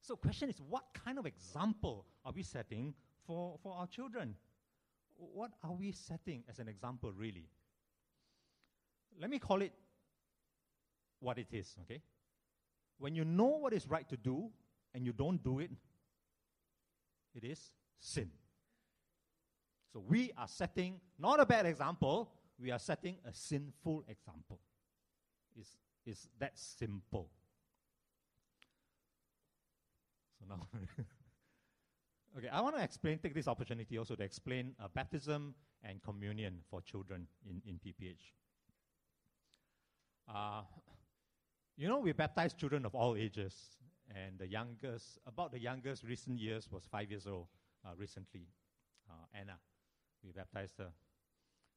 So, 0.00 0.16
question 0.16 0.48
is, 0.48 0.60
what 0.68 0.84
kind 1.04 1.18
of 1.18 1.26
example 1.26 2.06
are 2.24 2.32
we 2.32 2.42
setting 2.42 2.94
for, 3.26 3.58
for 3.62 3.74
our 3.74 3.86
children? 3.86 4.34
What 5.16 5.52
are 5.62 5.72
we 5.72 5.92
setting 5.92 6.42
as 6.48 6.58
an 6.58 6.68
example, 6.68 7.12
really? 7.12 7.48
Let 9.20 9.28
me 9.28 9.38
call 9.38 9.60
it 9.60 9.72
what 11.20 11.38
it 11.38 11.48
is, 11.52 11.76
okay? 11.82 12.00
When 12.98 13.14
you 13.14 13.24
know 13.24 13.58
what 13.58 13.72
is 13.72 13.88
right 13.88 14.08
to 14.08 14.16
do 14.16 14.50
and 14.94 15.04
you 15.04 15.12
don't 15.12 15.42
do 15.42 15.58
it, 15.58 15.70
it 17.34 17.44
is 17.44 17.60
sin. 17.98 18.30
So 19.92 20.02
we 20.06 20.32
are 20.38 20.48
setting 20.48 21.00
not 21.18 21.40
a 21.40 21.46
bad 21.46 21.66
example, 21.66 22.30
we 22.58 22.70
are 22.70 22.78
setting 22.78 23.16
a 23.26 23.32
sinful 23.32 24.04
example. 24.08 24.60
It's, 25.58 25.76
it's 26.06 26.28
that 26.38 26.58
simple. 26.58 27.30
So 30.40 30.46
now, 30.48 30.66
okay, 32.38 32.48
I 32.48 32.60
want 32.62 32.76
to 32.76 32.82
explain, 32.82 33.18
take 33.18 33.34
this 33.34 33.46
opportunity 33.46 33.98
also 33.98 34.14
to 34.16 34.22
explain 34.22 34.74
uh, 34.82 34.88
baptism 34.94 35.54
and 35.84 36.02
communion 36.02 36.60
for 36.70 36.80
children 36.80 37.26
in, 37.48 37.60
in 37.66 37.78
PPH. 37.78 38.32
Uh, 40.28 40.62
you 41.76 41.88
know, 41.88 41.98
we 41.98 42.12
baptize 42.12 42.54
children 42.54 42.86
of 42.86 42.94
all 42.94 43.16
ages, 43.16 43.54
and 44.14 44.38
the 44.38 44.46
youngest, 44.46 45.18
about 45.26 45.52
the 45.52 45.58
youngest 45.58 46.04
recent 46.04 46.38
years 46.38 46.68
was 46.70 46.84
five 46.90 47.10
years 47.10 47.26
old 47.26 47.46
uh, 47.84 47.90
recently, 47.96 48.46
uh, 49.08 49.38
Anna. 49.38 49.58
We 50.24 50.32
baptized 50.32 50.78
her. 50.78 50.88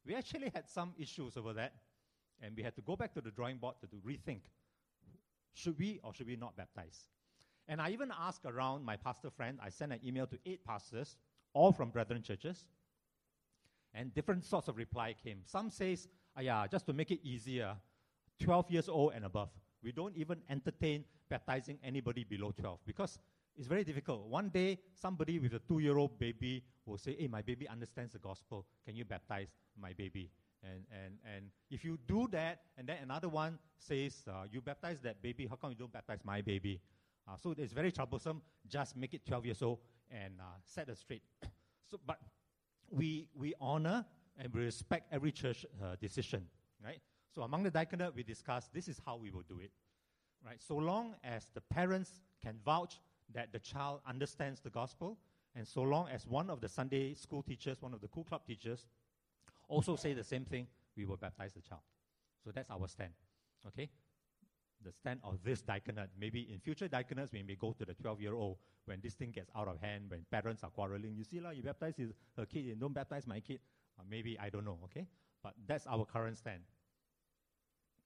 We 0.06 0.14
actually 0.14 0.50
had 0.54 0.68
some 0.68 0.94
issues 0.98 1.36
over 1.36 1.52
that, 1.54 1.74
and 2.40 2.56
we 2.56 2.62
had 2.62 2.74
to 2.76 2.82
go 2.82 2.96
back 2.96 3.14
to 3.14 3.20
the 3.20 3.30
drawing 3.30 3.58
board 3.58 3.76
to, 3.80 3.86
to 3.86 3.96
rethink 3.96 4.40
should 5.54 5.78
we 5.78 6.00
or 6.02 6.12
should 6.12 6.26
we 6.26 6.36
not 6.36 6.56
baptize? 6.56 7.06
And 7.68 7.80
I 7.80 7.90
even 7.90 8.12
asked 8.18 8.44
around 8.44 8.84
my 8.84 8.96
pastor 8.96 9.30
friend, 9.30 9.58
I 9.62 9.70
sent 9.70 9.92
an 9.92 10.00
email 10.04 10.26
to 10.26 10.38
eight 10.44 10.64
pastors, 10.64 11.16
all 11.54 11.72
from 11.72 11.90
brethren 11.90 12.22
churches, 12.22 12.66
and 13.94 14.12
different 14.12 14.44
sorts 14.44 14.68
of 14.68 14.76
reply 14.76 15.14
came. 15.22 15.38
Some 15.46 15.70
says, 15.70 16.08
oh 16.36 16.40
yeah, 16.40 16.66
just 16.66 16.86
to 16.86 16.92
make 16.92 17.10
it 17.10 17.20
easier, 17.22 17.76
12 18.40 18.70
years 18.70 18.88
old 18.88 19.12
and 19.14 19.24
above. 19.24 19.50
We 19.82 19.92
don't 19.92 20.16
even 20.16 20.42
entertain 20.50 21.04
baptizing 21.28 21.78
anybody 21.82 22.24
below 22.24 22.52
12 22.58 22.80
because 22.86 23.18
it's 23.56 23.68
very 23.68 23.84
difficult. 23.84 24.26
One 24.26 24.48
day, 24.48 24.78
somebody 24.94 25.38
with 25.38 25.54
a 25.54 25.60
two 25.60 25.78
year 25.78 25.96
old 25.96 26.18
baby 26.18 26.64
will 26.86 26.98
say, 26.98 27.16
Hey, 27.18 27.28
my 27.28 27.42
baby 27.42 27.68
understands 27.68 28.12
the 28.12 28.18
gospel. 28.18 28.66
Can 28.84 28.96
you 28.96 29.04
baptize 29.04 29.48
my 29.80 29.92
baby? 29.92 30.30
And, 30.62 30.84
and, 30.90 31.14
and 31.36 31.46
if 31.70 31.84
you 31.84 31.98
do 32.08 32.26
that, 32.32 32.62
and 32.76 32.88
then 32.88 32.96
another 33.02 33.28
one 33.28 33.58
says, 33.78 34.24
uh, 34.28 34.44
You 34.50 34.60
baptize 34.60 34.98
that 35.02 35.22
baby, 35.22 35.46
how 35.46 35.56
come 35.56 35.70
you 35.70 35.76
don't 35.76 35.92
baptize 35.92 36.20
my 36.24 36.40
baby? 36.40 36.80
Uh, 37.26 37.36
so 37.36 37.54
it's 37.56 37.72
very 37.72 37.90
troublesome. 37.90 38.42
Just 38.68 38.96
make 38.96 39.14
it 39.14 39.24
12 39.26 39.46
years 39.46 39.62
old 39.62 39.78
and 40.10 40.34
uh, 40.40 40.44
set 40.64 40.88
it 40.88 40.98
straight. 40.98 41.22
so, 41.90 41.98
but 42.06 42.18
we, 42.90 43.28
we 43.34 43.54
honor 43.60 44.04
and 44.38 44.52
we 44.52 44.62
respect 44.62 45.12
every 45.12 45.32
church 45.32 45.64
uh, 45.82 45.96
decision, 46.00 46.46
right? 46.84 47.00
So 47.34 47.42
among 47.42 47.62
the 47.62 47.70
diaconate, 47.70 48.14
we 48.14 48.22
discuss 48.22 48.68
this 48.72 48.88
is 48.88 49.00
how 49.04 49.16
we 49.16 49.30
will 49.30 49.44
do 49.48 49.58
it, 49.58 49.70
right? 50.44 50.60
So 50.62 50.76
long 50.76 51.14
as 51.24 51.50
the 51.54 51.60
parents 51.60 52.20
can 52.42 52.58
vouch 52.64 53.00
that 53.32 53.52
the 53.52 53.58
child 53.58 54.00
understands 54.06 54.60
the 54.60 54.70
gospel, 54.70 55.18
and 55.56 55.66
so 55.66 55.82
long 55.82 56.08
as 56.08 56.26
one 56.26 56.50
of 56.50 56.60
the 56.60 56.68
Sunday 56.68 57.14
school 57.14 57.42
teachers, 57.42 57.80
one 57.80 57.94
of 57.94 58.00
the 58.00 58.08
cool 58.08 58.24
club 58.24 58.46
teachers, 58.46 58.86
also 59.68 59.96
say 59.96 60.12
the 60.12 60.24
same 60.24 60.44
thing, 60.44 60.66
we 60.96 61.04
will 61.04 61.16
baptize 61.16 61.52
the 61.54 61.62
child. 61.62 61.80
So 62.44 62.50
that's 62.52 62.70
our 62.70 62.86
stand. 62.88 63.12
Okay? 63.66 63.88
The 64.84 64.92
stand 64.92 65.20
of 65.24 65.38
this 65.42 65.62
diaconate. 65.62 66.08
Maybe 66.18 66.48
in 66.52 66.60
future 66.60 66.88
diaconates, 66.88 67.32
we 67.32 67.42
may 67.42 67.54
go 67.54 67.72
to 67.72 67.84
the 67.84 67.94
12 67.94 68.20
year 68.20 68.34
old 68.34 68.58
when 68.84 69.00
this 69.02 69.14
thing 69.14 69.30
gets 69.30 69.50
out 69.56 69.68
of 69.68 69.80
hand, 69.80 70.04
when 70.08 70.24
parents 70.30 70.62
are 70.62 70.70
quarreling. 70.70 71.14
You 71.16 71.24
see, 71.24 71.40
la, 71.40 71.50
you 71.50 71.62
baptize 71.62 71.96
his, 71.96 72.10
her 72.36 72.46
kid, 72.46 72.66
and 72.66 72.80
don't 72.80 72.92
baptize 72.92 73.26
my 73.26 73.40
kid. 73.40 73.60
Uh, 73.98 74.02
maybe, 74.08 74.38
I 74.38 74.50
don't 74.50 74.64
know, 74.64 74.78
okay? 74.84 75.06
But 75.42 75.54
that's 75.66 75.86
our 75.86 76.04
current 76.04 76.36
stand. 76.36 76.60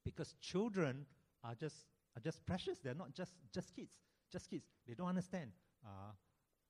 Because 0.05 0.35
children 0.41 1.05
are 1.43 1.55
just, 1.55 1.77
are 2.17 2.21
just 2.21 2.45
precious. 2.47 2.79
They're 2.79 2.95
not 2.95 3.13
just, 3.13 3.33
just 3.53 3.75
kids 3.75 3.93
just 4.31 4.51
kids. 4.51 4.67
They 4.87 4.95
don't 4.95 5.09
understand. 5.09 5.51
Uh, 5.85 6.13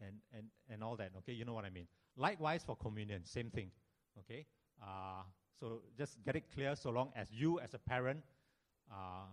and, 0.00 0.16
and, 0.32 0.46
and 0.70 0.84
all 0.84 0.96
that, 0.96 1.10
okay? 1.18 1.32
You 1.32 1.44
know 1.44 1.54
what 1.54 1.64
I 1.64 1.70
mean. 1.70 1.86
Likewise 2.16 2.62
for 2.64 2.76
communion, 2.76 3.24
same 3.24 3.50
thing, 3.50 3.70
okay? 4.18 4.46
Uh, 4.82 5.22
so 5.58 5.82
just 5.96 6.22
get 6.24 6.36
it 6.36 6.44
clear 6.54 6.76
so 6.76 6.90
long 6.90 7.10
as 7.16 7.28
you, 7.32 7.58
as 7.58 7.74
a 7.74 7.78
parent, 7.78 8.22
uh, 8.90 9.26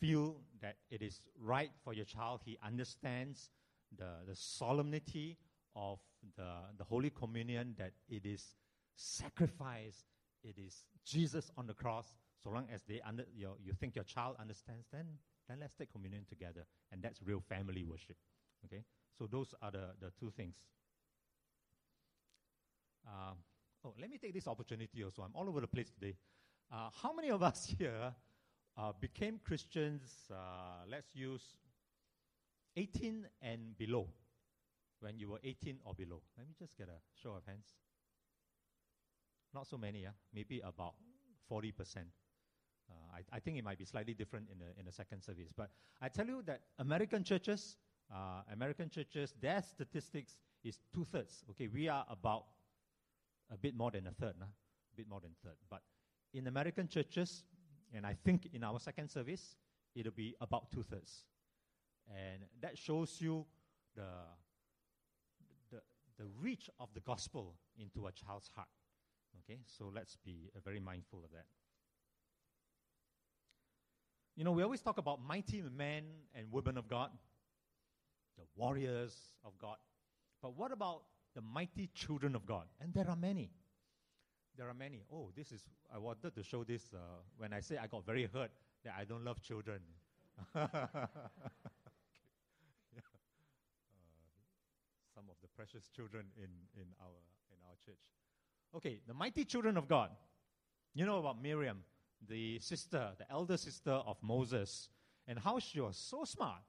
feel 0.00 0.36
that 0.60 0.76
it 0.90 1.02
is 1.02 1.20
right 1.40 1.70
for 1.84 1.92
your 1.92 2.04
child, 2.04 2.40
he 2.44 2.58
understands 2.64 3.50
the, 3.96 4.10
the 4.26 4.34
solemnity 4.34 5.36
of 5.76 5.98
the, 6.36 6.50
the 6.78 6.84
Holy 6.84 7.10
Communion, 7.10 7.74
that 7.78 7.92
it 8.08 8.26
is 8.26 8.54
sacrifice, 8.96 10.04
it 10.42 10.56
is 10.58 10.84
Jesus 11.04 11.50
on 11.56 11.66
the 11.66 11.74
cross. 11.74 12.14
So 12.42 12.50
long 12.50 12.66
as 12.72 12.82
they 12.88 13.00
under, 13.06 13.24
you, 13.34 13.50
you 13.62 13.72
think 13.78 13.94
your 13.94 14.04
child 14.04 14.36
understands, 14.40 14.86
then 14.92 15.06
then 15.50 15.58
let's 15.60 15.74
take 15.74 15.90
communion 15.90 16.24
together. 16.28 16.64
And 16.92 17.02
that's 17.02 17.20
real 17.24 17.40
family 17.40 17.82
worship. 17.82 18.16
Okay? 18.64 18.84
So 19.18 19.26
those 19.26 19.52
are 19.60 19.72
the, 19.72 19.90
the 20.00 20.12
two 20.18 20.30
things. 20.30 20.54
Uh, 23.04 23.34
oh, 23.84 23.94
let 24.00 24.08
me 24.08 24.18
take 24.18 24.32
this 24.32 24.46
opportunity 24.46 25.02
also. 25.02 25.22
I'm 25.22 25.34
all 25.34 25.48
over 25.48 25.60
the 25.60 25.66
place 25.66 25.90
today. 25.90 26.14
Uh, 26.72 26.90
how 27.02 27.12
many 27.12 27.30
of 27.30 27.42
us 27.42 27.74
here 27.78 28.14
uh, 28.80 28.92
became 28.98 29.38
Christians, 29.44 30.02
uh, 30.30 30.84
let's 30.88 31.14
use 31.14 31.42
18 32.76 33.26
and 33.42 33.76
below, 33.76 34.06
when 35.00 35.18
you 35.18 35.28
were 35.28 35.40
18 35.44 35.78
or 35.84 35.94
below? 35.94 36.22
Let 36.38 36.46
me 36.46 36.54
just 36.58 36.76
get 36.78 36.88
a 36.88 37.00
show 37.22 37.32
of 37.32 37.44
hands. 37.46 37.66
Not 39.52 39.66
so 39.66 39.76
many, 39.76 40.02
yeah? 40.02 40.10
maybe 40.32 40.60
about 40.60 40.94
40%. 41.50 41.72
Uh, 41.96 42.92
I, 43.14 43.36
I, 43.36 43.40
think 43.40 43.58
it 43.58 43.64
might 43.64 43.78
be 43.78 43.84
slightly 43.84 44.14
different 44.14 44.48
in 44.50 44.58
the, 44.58 44.66
in 44.78 44.86
the 44.86 44.92
second 44.92 45.22
service. 45.22 45.52
But 45.54 45.70
I 46.00 46.08
tell 46.08 46.26
you 46.26 46.42
that 46.46 46.62
American 46.78 47.22
churches, 47.22 47.76
uh, 48.12 48.42
American 48.52 48.88
churches, 48.88 49.34
their 49.40 49.62
statistics 49.62 50.38
is 50.64 50.78
two 50.94 51.04
thirds. 51.04 51.44
Okay, 51.50 51.68
we 51.68 51.88
are 51.88 52.04
about 52.08 52.44
a 53.52 53.56
bit 53.56 53.76
more 53.76 53.90
than 53.90 54.06
a 54.06 54.12
third, 54.12 54.34
nah? 54.38 54.46
a 54.46 54.96
bit 54.96 55.08
more 55.08 55.20
than 55.20 55.32
a 55.32 55.46
third. 55.46 55.56
But 55.68 55.82
in 56.32 56.46
American 56.46 56.88
churches, 56.88 57.44
and 57.94 58.06
I 58.06 58.14
think 58.24 58.48
in 58.52 58.64
our 58.64 58.78
second 58.78 59.10
service, 59.10 59.56
it'll 59.94 60.12
be 60.12 60.34
about 60.40 60.70
two 60.70 60.82
thirds. 60.82 61.24
And 62.08 62.42
that 62.60 62.76
shows 62.78 63.16
you 63.20 63.46
the, 63.94 64.02
the, 65.70 65.80
the 66.18 66.24
reach 66.40 66.68
of 66.78 66.88
the 66.94 67.00
gospel 67.00 67.54
into 67.78 68.06
a 68.06 68.12
child's 68.12 68.48
heart. 68.54 68.68
Okay, 69.44 69.60
so 69.66 69.90
let's 69.94 70.16
be 70.24 70.50
uh, 70.54 70.60
very 70.64 70.80
mindful 70.80 71.20
of 71.24 71.30
that. 71.32 71.46
You 74.36 74.44
know, 74.44 74.52
we 74.52 74.62
always 74.62 74.80
talk 74.80 74.98
about 74.98 75.20
mighty 75.22 75.62
men 75.76 76.04
and 76.34 76.46
women 76.50 76.78
of 76.78 76.88
God, 76.88 77.10
the 78.36 78.44
warriors 78.56 79.14
of 79.44 79.58
God. 79.58 79.76
But 80.40 80.56
what 80.56 80.72
about 80.72 81.02
the 81.34 81.42
mighty 81.42 81.90
children 81.94 82.34
of 82.34 82.46
God? 82.46 82.64
And 82.80 82.94
there 82.94 83.08
are 83.08 83.16
many. 83.16 83.50
There 84.60 84.68
are 84.68 84.74
many. 84.74 85.00
Oh, 85.10 85.30
this 85.34 85.52
is, 85.52 85.64
I 85.90 85.96
wanted 85.96 86.34
to 86.34 86.42
show 86.42 86.64
this 86.64 86.82
uh, 86.92 86.98
when 87.38 87.54
I 87.54 87.60
say 87.60 87.78
I 87.78 87.86
got 87.86 88.04
very 88.04 88.28
hurt 88.30 88.50
that 88.84 88.92
I 88.98 89.04
don't 89.04 89.24
love 89.24 89.40
children. 89.40 89.80
uh, 90.54 90.66
some 95.14 95.24
of 95.30 95.36
the 95.40 95.48
precious 95.56 95.88
children 95.88 96.26
in, 96.36 96.50
in, 96.76 96.84
our, 97.00 97.16
in 97.50 97.56
our 97.66 97.74
church. 97.86 97.96
Okay, 98.76 99.00
the 99.08 99.14
mighty 99.14 99.46
children 99.46 99.78
of 99.78 99.88
God. 99.88 100.10
You 100.92 101.06
know 101.06 101.16
about 101.20 101.40
Miriam, 101.40 101.78
the 102.28 102.58
sister, 102.58 103.12
the 103.16 103.32
elder 103.32 103.56
sister 103.56 103.92
of 103.92 104.18
Moses, 104.20 104.90
and 105.26 105.38
how 105.38 105.58
she 105.58 105.80
was 105.80 105.96
so 105.96 106.24
smart, 106.24 106.60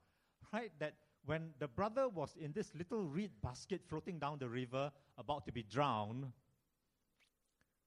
right? 0.53 0.71
That 0.79 0.93
when 1.25 1.49
the 1.59 1.67
brother 1.67 2.07
was 2.07 2.37
in 2.39 2.53
this 2.53 2.73
little 2.73 3.03
reed 3.03 3.31
basket 3.43 3.81
floating 3.85 4.17
down 4.17 4.39
the 4.39 4.47
river, 4.47 4.93
about 5.17 5.45
to 5.47 5.51
be 5.51 5.63
drowned, 5.63 6.31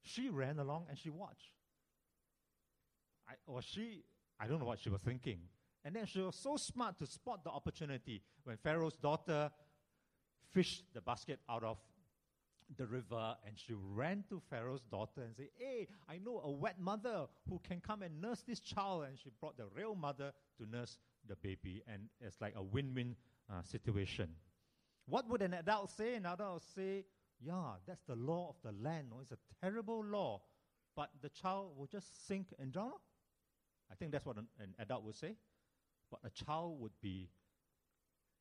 she 0.04 0.28
ran 0.28 0.58
along 0.58 0.86
and 0.88 0.98
she 0.98 1.10
watched. 1.10 1.52
I, 3.28 3.32
or 3.46 3.62
she, 3.62 4.04
I 4.38 4.46
don't 4.46 4.60
know 4.60 4.66
what 4.66 4.78
she 4.78 4.90
was 4.90 5.00
thinking. 5.00 5.38
And 5.84 5.94
then 5.96 6.06
she 6.06 6.20
was 6.20 6.36
so 6.36 6.56
smart 6.56 6.98
to 6.98 7.06
spot 7.06 7.44
the 7.44 7.50
opportunity 7.50 8.22
when 8.44 8.56
Pharaoh's 8.56 8.96
daughter 8.96 9.50
fished 10.52 10.84
the 10.94 11.00
basket 11.00 11.40
out 11.48 11.64
of 11.64 11.78
the 12.76 12.86
river 12.86 13.36
and 13.46 13.58
she 13.58 13.74
ran 13.74 14.24
to 14.28 14.40
Pharaoh's 14.50 14.82
daughter 14.90 15.22
and 15.22 15.34
said, 15.36 15.48
Hey, 15.58 15.88
I 16.08 16.18
know 16.18 16.40
a 16.42 16.50
wet 16.50 16.78
mother 16.78 17.26
who 17.48 17.60
can 17.66 17.80
come 17.80 18.02
and 18.02 18.20
nurse 18.20 18.42
this 18.46 18.60
child. 18.60 19.04
And 19.04 19.18
she 19.18 19.30
brought 19.40 19.56
the 19.56 19.66
real 19.74 19.94
mother 19.94 20.32
to 20.58 20.66
nurse 20.70 20.98
the 21.28 21.36
baby. 21.36 21.82
And 21.86 22.08
it's 22.20 22.40
like 22.40 22.54
a 22.56 22.62
win 22.62 22.94
win 22.94 23.16
uh, 23.50 23.62
situation. 23.62 24.28
What 25.06 25.28
would 25.28 25.42
an 25.42 25.54
adult 25.54 25.90
say? 25.90 26.14
An 26.14 26.24
adult 26.24 26.54
would 26.54 26.62
say, 26.74 27.04
Yeah, 27.40 27.74
that's 27.86 28.02
the 28.06 28.16
law 28.16 28.50
of 28.50 28.56
the 28.62 28.76
land. 28.82 29.08
No? 29.10 29.20
It's 29.20 29.32
a 29.32 29.38
terrible 29.60 30.04
law. 30.04 30.42
But 30.96 31.10
the 31.20 31.28
child 31.28 31.72
will 31.76 31.86
just 31.86 32.26
sink 32.26 32.54
and 32.58 32.72
drown. 32.72 32.92
I 33.90 33.94
think 33.94 34.12
that's 34.12 34.24
what 34.24 34.36
an, 34.36 34.46
an 34.60 34.74
adult 34.78 35.04
would 35.04 35.16
say. 35.16 35.36
But 36.10 36.20
a 36.24 36.30
child 36.30 36.80
would 36.80 36.92
be 37.02 37.28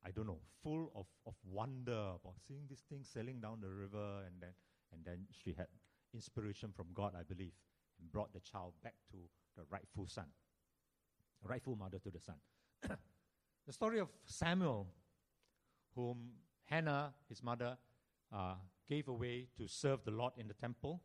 I 0.06 0.10
don't 0.10 0.26
know, 0.26 0.40
full 0.62 0.92
of, 0.94 1.06
of 1.26 1.34
wonder 1.50 1.92
about 1.92 2.34
seeing 2.46 2.64
this 2.68 2.80
thing 2.80 3.00
sailing 3.02 3.40
down 3.40 3.60
the 3.62 3.70
river. 3.70 4.22
And 4.26 4.34
then, 4.40 4.50
and 4.92 5.04
then 5.04 5.26
she 5.42 5.54
had 5.56 5.66
inspiration 6.12 6.72
from 6.76 6.86
God, 6.92 7.14
I 7.18 7.22
believe, 7.22 7.52
and 7.98 8.12
brought 8.12 8.32
the 8.34 8.40
child 8.40 8.74
back 8.82 8.94
to 9.12 9.16
the 9.56 9.62
rightful 9.70 10.06
son, 10.06 10.26
rightful 11.42 11.76
mother 11.76 11.98
to 12.00 12.10
the 12.10 12.20
son. 12.20 12.34
the 13.66 13.72
story 13.72 13.98
of 13.98 14.08
Samuel, 14.26 14.88
whom 15.94 16.32
Hannah, 16.66 17.14
his 17.28 17.42
mother, 17.42 17.78
uh, 18.30 18.54
gave 18.88 19.08
away 19.08 19.48
to 19.56 19.66
serve 19.66 20.04
the 20.04 20.10
Lord 20.10 20.32
in 20.36 20.48
the 20.48 20.54
temple. 20.54 21.00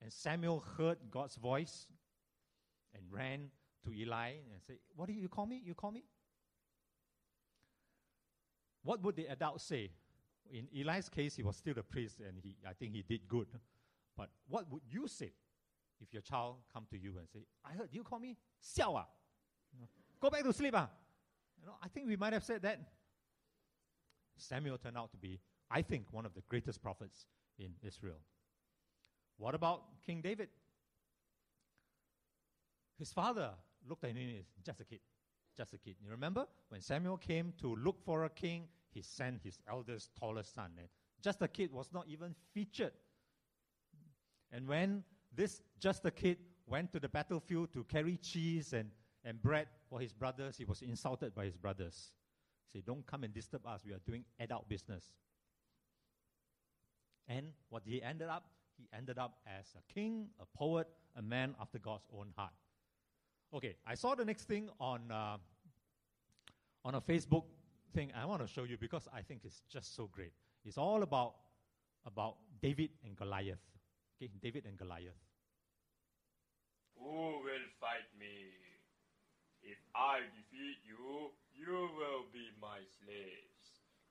And 0.00 0.12
Samuel 0.12 0.64
heard 0.76 0.98
God's 1.10 1.36
voice 1.36 1.86
and 2.94 3.02
ran 3.10 3.50
to 3.84 3.92
Eli 3.92 4.30
and 4.52 4.62
said, 4.66 4.76
What 4.96 5.06
do 5.06 5.12
you 5.12 5.28
call 5.28 5.46
me? 5.46 5.60
You 5.64 5.74
call 5.74 5.90
me? 5.90 6.04
What 8.82 9.02
would 9.02 9.16
the 9.16 9.26
adult 9.26 9.60
say? 9.60 9.90
In 10.52 10.68
Eli's 10.78 11.08
case, 11.08 11.36
he 11.36 11.42
was 11.42 11.56
still 11.56 11.74
a 11.78 11.82
priest 11.82 12.20
and 12.20 12.36
he, 12.42 12.56
I 12.68 12.74
think 12.74 12.92
he 12.92 13.02
did 13.02 13.26
good. 13.26 13.48
But 14.16 14.28
what 14.48 14.70
would 14.70 14.82
you 14.90 15.08
say 15.08 15.32
if 16.00 16.12
your 16.12 16.22
child 16.22 16.56
come 16.72 16.86
to 16.90 16.98
you 16.98 17.14
and 17.18 17.26
say, 17.32 17.46
I 17.64 17.72
heard 17.72 17.88
you 17.92 18.04
call 18.04 18.18
me 18.18 18.36
Xiao 18.62 18.96
ah? 18.96 19.06
Go 20.20 20.30
back 20.30 20.44
to 20.44 20.52
sleep 20.52 20.74
ah? 20.76 20.88
You 21.60 21.66
know, 21.66 21.74
I 21.82 21.88
think 21.88 22.06
we 22.06 22.16
might 22.16 22.34
have 22.34 22.44
said 22.44 22.62
that. 22.62 22.78
Samuel 24.36 24.76
turned 24.78 24.98
out 24.98 25.10
to 25.12 25.16
be, 25.16 25.40
I 25.70 25.82
think, 25.82 26.06
one 26.10 26.26
of 26.26 26.34
the 26.34 26.42
greatest 26.48 26.82
prophets 26.82 27.26
in 27.58 27.70
Israel. 27.82 28.20
What 29.38 29.54
about 29.54 29.82
King 30.06 30.20
David? 30.20 30.48
His 32.98 33.12
father 33.12 33.50
looked 33.88 34.04
at 34.04 34.10
him 34.10 34.36
as 34.38 34.46
just 34.64 34.80
a 34.80 34.84
kid 34.84 35.00
just 35.56 35.72
a 35.72 35.78
kid. 35.78 35.96
You 36.02 36.10
remember 36.10 36.46
when 36.68 36.80
Samuel 36.80 37.16
came 37.16 37.52
to 37.60 37.76
look 37.76 38.02
for 38.04 38.24
a 38.24 38.30
king, 38.30 38.68
he 38.90 39.02
sent 39.02 39.42
his 39.42 39.58
eldest, 39.68 40.10
tallest 40.18 40.54
son. 40.54 40.70
And 40.78 40.88
just 41.22 41.42
a 41.42 41.48
kid 41.48 41.72
was 41.72 41.88
not 41.92 42.06
even 42.08 42.34
featured. 42.52 42.92
And 44.52 44.68
when 44.68 45.02
this 45.34 45.62
just 45.80 46.04
a 46.04 46.10
kid 46.10 46.38
went 46.66 46.92
to 46.92 47.00
the 47.00 47.08
battlefield 47.08 47.72
to 47.72 47.84
carry 47.84 48.16
cheese 48.18 48.72
and, 48.72 48.90
and 49.24 49.40
bread 49.42 49.66
for 49.88 50.00
his 50.00 50.12
brothers, 50.12 50.56
he 50.56 50.64
was 50.64 50.82
insulted 50.82 51.34
by 51.34 51.44
his 51.44 51.56
brothers. 51.56 52.12
He 52.72 52.78
said, 52.78 52.86
Don't 52.86 53.06
come 53.06 53.24
and 53.24 53.32
disturb 53.32 53.66
us. 53.66 53.82
We 53.84 53.92
are 53.92 54.00
doing 54.06 54.24
adult 54.38 54.68
business. 54.68 55.10
And 57.28 57.52
what 57.70 57.82
he 57.84 58.02
ended 58.02 58.28
up? 58.28 58.44
He 58.76 58.88
ended 58.96 59.18
up 59.18 59.38
as 59.46 59.74
a 59.78 59.92
king, 59.92 60.28
a 60.40 60.46
poet, 60.58 60.88
a 61.16 61.22
man 61.22 61.54
after 61.60 61.78
God's 61.78 62.06
own 62.12 62.32
heart. 62.36 62.52
Okay, 63.52 63.76
I 63.86 63.94
saw 63.94 64.14
the 64.14 64.24
next 64.24 64.44
thing 64.44 64.68
on 64.80 65.10
uh, 65.10 65.36
on 66.84 66.96
a 66.96 67.00
Facebook 67.00 67.44
thing. 67.94 68.12
I 68.14 68.26
want 68.26 68.42
to 68.42 68.48
show 68.48 68.64
you 68.64 68.76
because 68.76 69.08
I 69.14 69.22
think 69.22 69.42
it's 69.44 69.62
just 69.70 69.94
so 69.94 70.08
great. 70.12 70.32
It's 70.64 70.76
all 70.76 71.02
about 71.02 71.34
about 72.04 72.36
David 72.60 72.90
and 73.04 73.16
Goliath. 73.16 73.62
Okay, 74.16 74.30
David 74.42 74.66
and 74.66 74.76
Goliath. 74.76 75.20
Who 76.98 77.40
will 77.44 77.68
fight 77.80 78.08
me? 78.18 78.50
If 79.62 79.78
I 79.94 80.20
defeat 80.36 80.78
you, 80.84 81.30
you 81.54 81.88
will 81.96 82.26
be 82.32 82.52
my 82.60 82.82
slaves. 83.00 83.64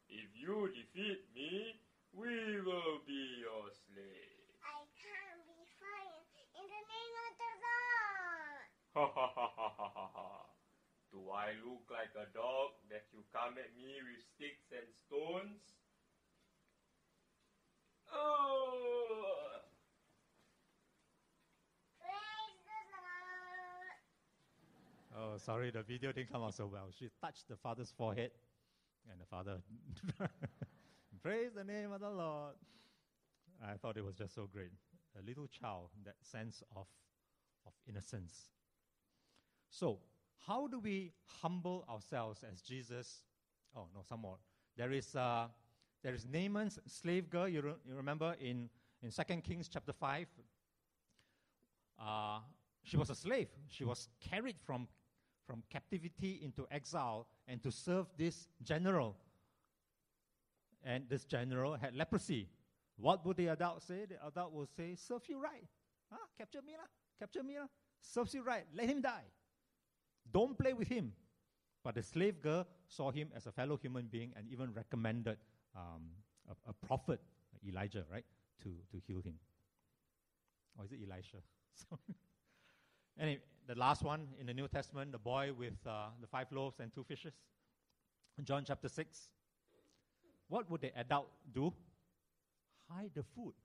If 0.10 0.30
you 0.34 0.70
defeat 0.74 1.22
me, 1.36 1.76
we 2.14 2.62
will 2.62 3.02
be 3.10 3.42
your 3.42 3.74
slaves. 3.74 4.54
I 4.62 4.86
can't 5.02 5.42
be 5.50 5.66
fighting 5.82 6.46
in 6.54 6.66
the 6.70 6.84
name 6.86 7.16
of 7.26 7.34
the 7.42 7.54
Lord. 7.66 8.70
Ha 8.94 9.06
ha 9.10 9.28
ha 9.34 9.48
ha 9.58 9.70
ha 9.78 9.90
ha 9.98 10.08
ha. 10.14 10.46
Do 11.12 11.30
I 11.30 11.58
look 11.66 11.90
like 11.90 12.14
a 12.14 12.30
dog 12.34 12.78
that 12.90 13.06
you 13.12 13.26
come 13.34 13.58
at 13.58 13.74
me 13.78 13.98
with 14.06 14.22
sticks 14.22 14.70
and 14.70 14.86
stones? 15.06 15.74
Oh! 18.14 19.62
Praise 21.98 22.62
the 22.62 22.82
Lord. 25.18 25.34
Oh, 25.34 25.38
sorry, 25.38 25.72
the 25.72 25.82
video 25.82 26.12
didn't 26.12 26.32
come 26.32 26.44
out 26.44 26.54
so 26.54 26.68
well. 26.68 26.90
She 26.98 27.10
touched 27.22 27.48
the 27.50 27.56
father's 27.56 27.92
forehead, 27.98 28.32
and 29.10 29.20
the 29.20 29.26
father 29.26 29.62
praise 31.24 31.54
the 31.56 31.64
name 31.64 31.94
of 31.94 32.02
the 32.02 32.10
Lord. 32.10 32.56
I 33.66 33.78
thought 33.78 33.96
it 33.96 34.04
was 34.04 34.14
just 34.14 34.36
so 34.36 34.50
great. 34.52 34.72
A 35.18 35.26
little 35.26 35.48
child, 35.48 35.90
that 36.04 36.16
sense 36.22 36.62
of, 36.76 36.86
of 37.66 37.72
innocence. 37.88 38.50
So, 39.70 40.00
how 40.46 40.68
do 40.68 40.80
we 40.80 41.14
humble 41.42 41.86
ourselves 41.90 42.44
as 42.52 42.62
Jesus? 42.62 43.24
Oh, 43.74 43.88
no, 43.96 44.02
some 44.08 44.20
more. 44.20 44.36
There 44.76 44.92
is, 44.92 45.16
uh, 45.16 45.48
there 46.04 46.14
is 46.14 46.26
Naaman's 46.30 46.78
slave 46.88 47.30
girl. 47.30 47.48
You, 47.48 47.62
re- 47.62 47.82
you 47.88 47.96
remember 47.96 48.36
in, 48.42 48.70
in 49.02 49.10
2 49.10 49.42
Kings 49.42 49.70
chapter 49.70 49.94
5? 49.94 50.28
Uh, 52.02 52.40
she 52.84 52.98
was 52.98 53.10
a 53.10 53.16
slave. 53.16 53.48
She 53.70 53.86
was 53.86 54.10
carried 54.20 54.58
from, 54.66 54.90
from 55.48 55.64
captivity 55.70 56.42
into 56.44 56.68
exile 56.70 57.28
and 57.48 57.64
to 57.64 57.72
serve 57.72 58.08
this 58.18 58.50
general. 58.62 59.16
And 60.84 61.06
this 61.10 61.24
general 61.24 61.76
had 61.76 61.96
leprosy. 61.96 62.50
What 62.98 63.26
would 63.26 63.38
the 63.38 63.48
adult 63.48 63.82
say? 63.84 64.06
The 64.06 64.26
adult 64.26 64.54
will 64.54 64.68
say, 64.78 64.96
Serve 64.96 65.24
you 65.28 65.42
right. 65.42 65.66
Huh? 66.12 66.18
Capture 66.38 66.62
me, 66.62 66.74
lah. 66.74 66.88
Capture 67.20 67.44
me, 67.44 67.58
lah. 67.58 67.68
Serves 68.02 68.34
you 68.34 68.44
right. 68.44 68.66
Let 68.76 68.90
him 68.90 69.02
die. 69.02 69.26
Don't 70.32 70.58
play 70.58 70.74
with 70.74 70.88
him. 70.88 71.14
But 71.84 71.96
the 71.96 72.04
slave 72.04 72.42
girl 72.42 72.68
saw 72.88 73.12
him 73.12 73.30
as 73.36 73.46
a 73.46 73.52
fellow 73.52 73.78
human 73.78 74.08
being 74.08 74.32
and 74.38 74.48
even 74.50 74.74
recommended 74.74 75.38
um, 75.76 76.12
a, 76.50 76.70
a, 76.70 76.74
prophet, 76.74 77.20
Elijah, 77.68 78.06
right, 78.12 78.24
to, 78.64 78.70
to 78.92 79.02
heal 79.06 79.22
him. 79.22 79.36
Or 80.78 80.86
is 80.86 80.92
it 80.92 81.00
Elisha? 81.06 81.38
anyway, 83.20 83.42
the 83.68 83.76
last 83.76 84.04
one 84.04 84.28
in 84.40 84.46
the 84.46 84.54
New 84.54 84.68
Testament, 84.68 85.12
the 85.12 85.18
boy 85.18 85.52
with 85.58 85.74
uh, 85.86 86.08
the 86.22 86.28
five 86.28 86.48
loaves 86.52 86.80
and 86.80 86.94
two 86.94 87.04
fishes. 87.04 87.34
John 88.44 88.64
chapter 88.66 88.90
6. 88.90 89.30
What 90.54 90.70
would 90.70 90.82
the 90.82 90.96
adult 90.96 91.32
do? 91.52 91.74
Hide 92.88 93.10
the 93.16 93.24
food. 93.36 93.56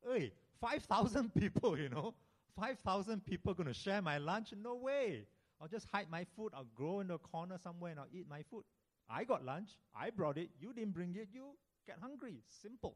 Hey, 0.00 0.30
5,000 0.60 1.34
people, 1.40 1.76
you 1.76 1.88
know. 1.88 2.14
5,000 2.54 3.26
people 3.26 3.52
going 3.52 3.66
to 3.66 3.74
share 3.74 4.00
my 4.00 4.18
lunch? 4.18 4.50
No 4.62 4.76
way. 4.76 5.26
I'll 5.60 5.66
just 5.66 5.88
hide 5.92 6.08
my 6.08 6.24
food. 6.36 6.52
I'll 6.54 6.68
grow 6.72 7.00
in 7.00 7.10
a 7.10 7.18
corner 7.18 7.58
somewhere 7.60 7.90
and 7.90 7.98
I'll 7.98 8.14
eat 8.14 8.28
my 8.30 8.44
food. 8.48 8.62
I 9.08 9.24
got 9.24 9.44
lunch. 9.44 9.70
I 9.92 10.10
brought 10.10 10.38
it. 10.38 10.50
You 10.60 10.72
didn't 10.72 10.94
bring 10.94 11.16
it. 11.16 11.30
You 11.32 11.46
get 11.84 11.96
hungry. 12.00 12.36
Simple. 12.62 12.94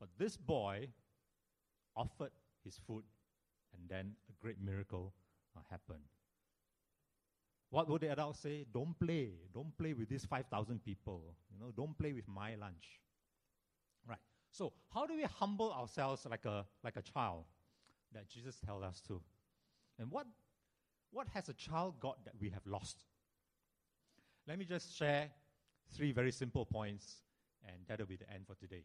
But 0.00 0.08
this 0.16 0.38
boy 0.38 0.88
offered 1.94 2.32
his 2.64 2.80
food, 2.86 3.04
and 3.74 3.86
then 3.90 4.14
a 4.30 4.42
great 4.42 4.56
miracle 4.58 5.12
uh, 5.54 5.60
happened. 5.70 6.08
What 7.72 7.88
would 7.88 8.02
the 8.02 8.12
adults 8.12 8.40
say? 8.40 8.66
Don't 8.70 8.94
play. 9.00 9.30
Don't 9.54 9.74
play 9.78 9.94
with 9.94 10.10
these 10.10 10.26
5,000 10.26 10.84
people. 10.84 11.22
You 11.50 11.58
know, 11.58 11.72
don't 11.74 11.96
play 11.96 12.12
with 12.12 12.28
my 12.28 12.54
lunch. 12.54 13.00
Right. 14.06 14.18
So, 14.50 14.74
how 14.92 15.06
do 15.06 15.16
we 15.16 15.22
humble 15.22 15.72
ourselves 15.72 16.26
like 16.28 16.44
a, 16.44 16.66
like 16.84 16.96
a 16.96 17.00
child 17.00 17.44
that 18.12 18.28
Jesus 18.28 18.58
tells 18.60 18.84
us 18.84 19.00
to? 19.08 19.22
And 19.98 20.10
what, 20.10 20.26
what 21.12 21.28
has 21.28 21.48
a 21.48 21.54
child 21.54 21.98
got 21.98 22.22
that 22.26 22.34
we 22.38 22.50
have 22.50 22.66
lost? 22.66 23.06
Let 24.46 24.58
me 24.58 24.66
just 24.66 24.94
share 24.94 25.30
three 25.96 26.12
very 26.12 26.30
simple 26.30 26.66
points, 26.66 27.22
and 27.66 27.76
that'll 27.88 28.04
be 28.04 28.16
the 28.16 28.30
end 28.30 28.46
for 28.46 28.54
today. 28.54 28.84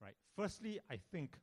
Right. 0.00 0.14
Firstly, 0.36 0.78
I 0.88 1.00
think 1.10 1.34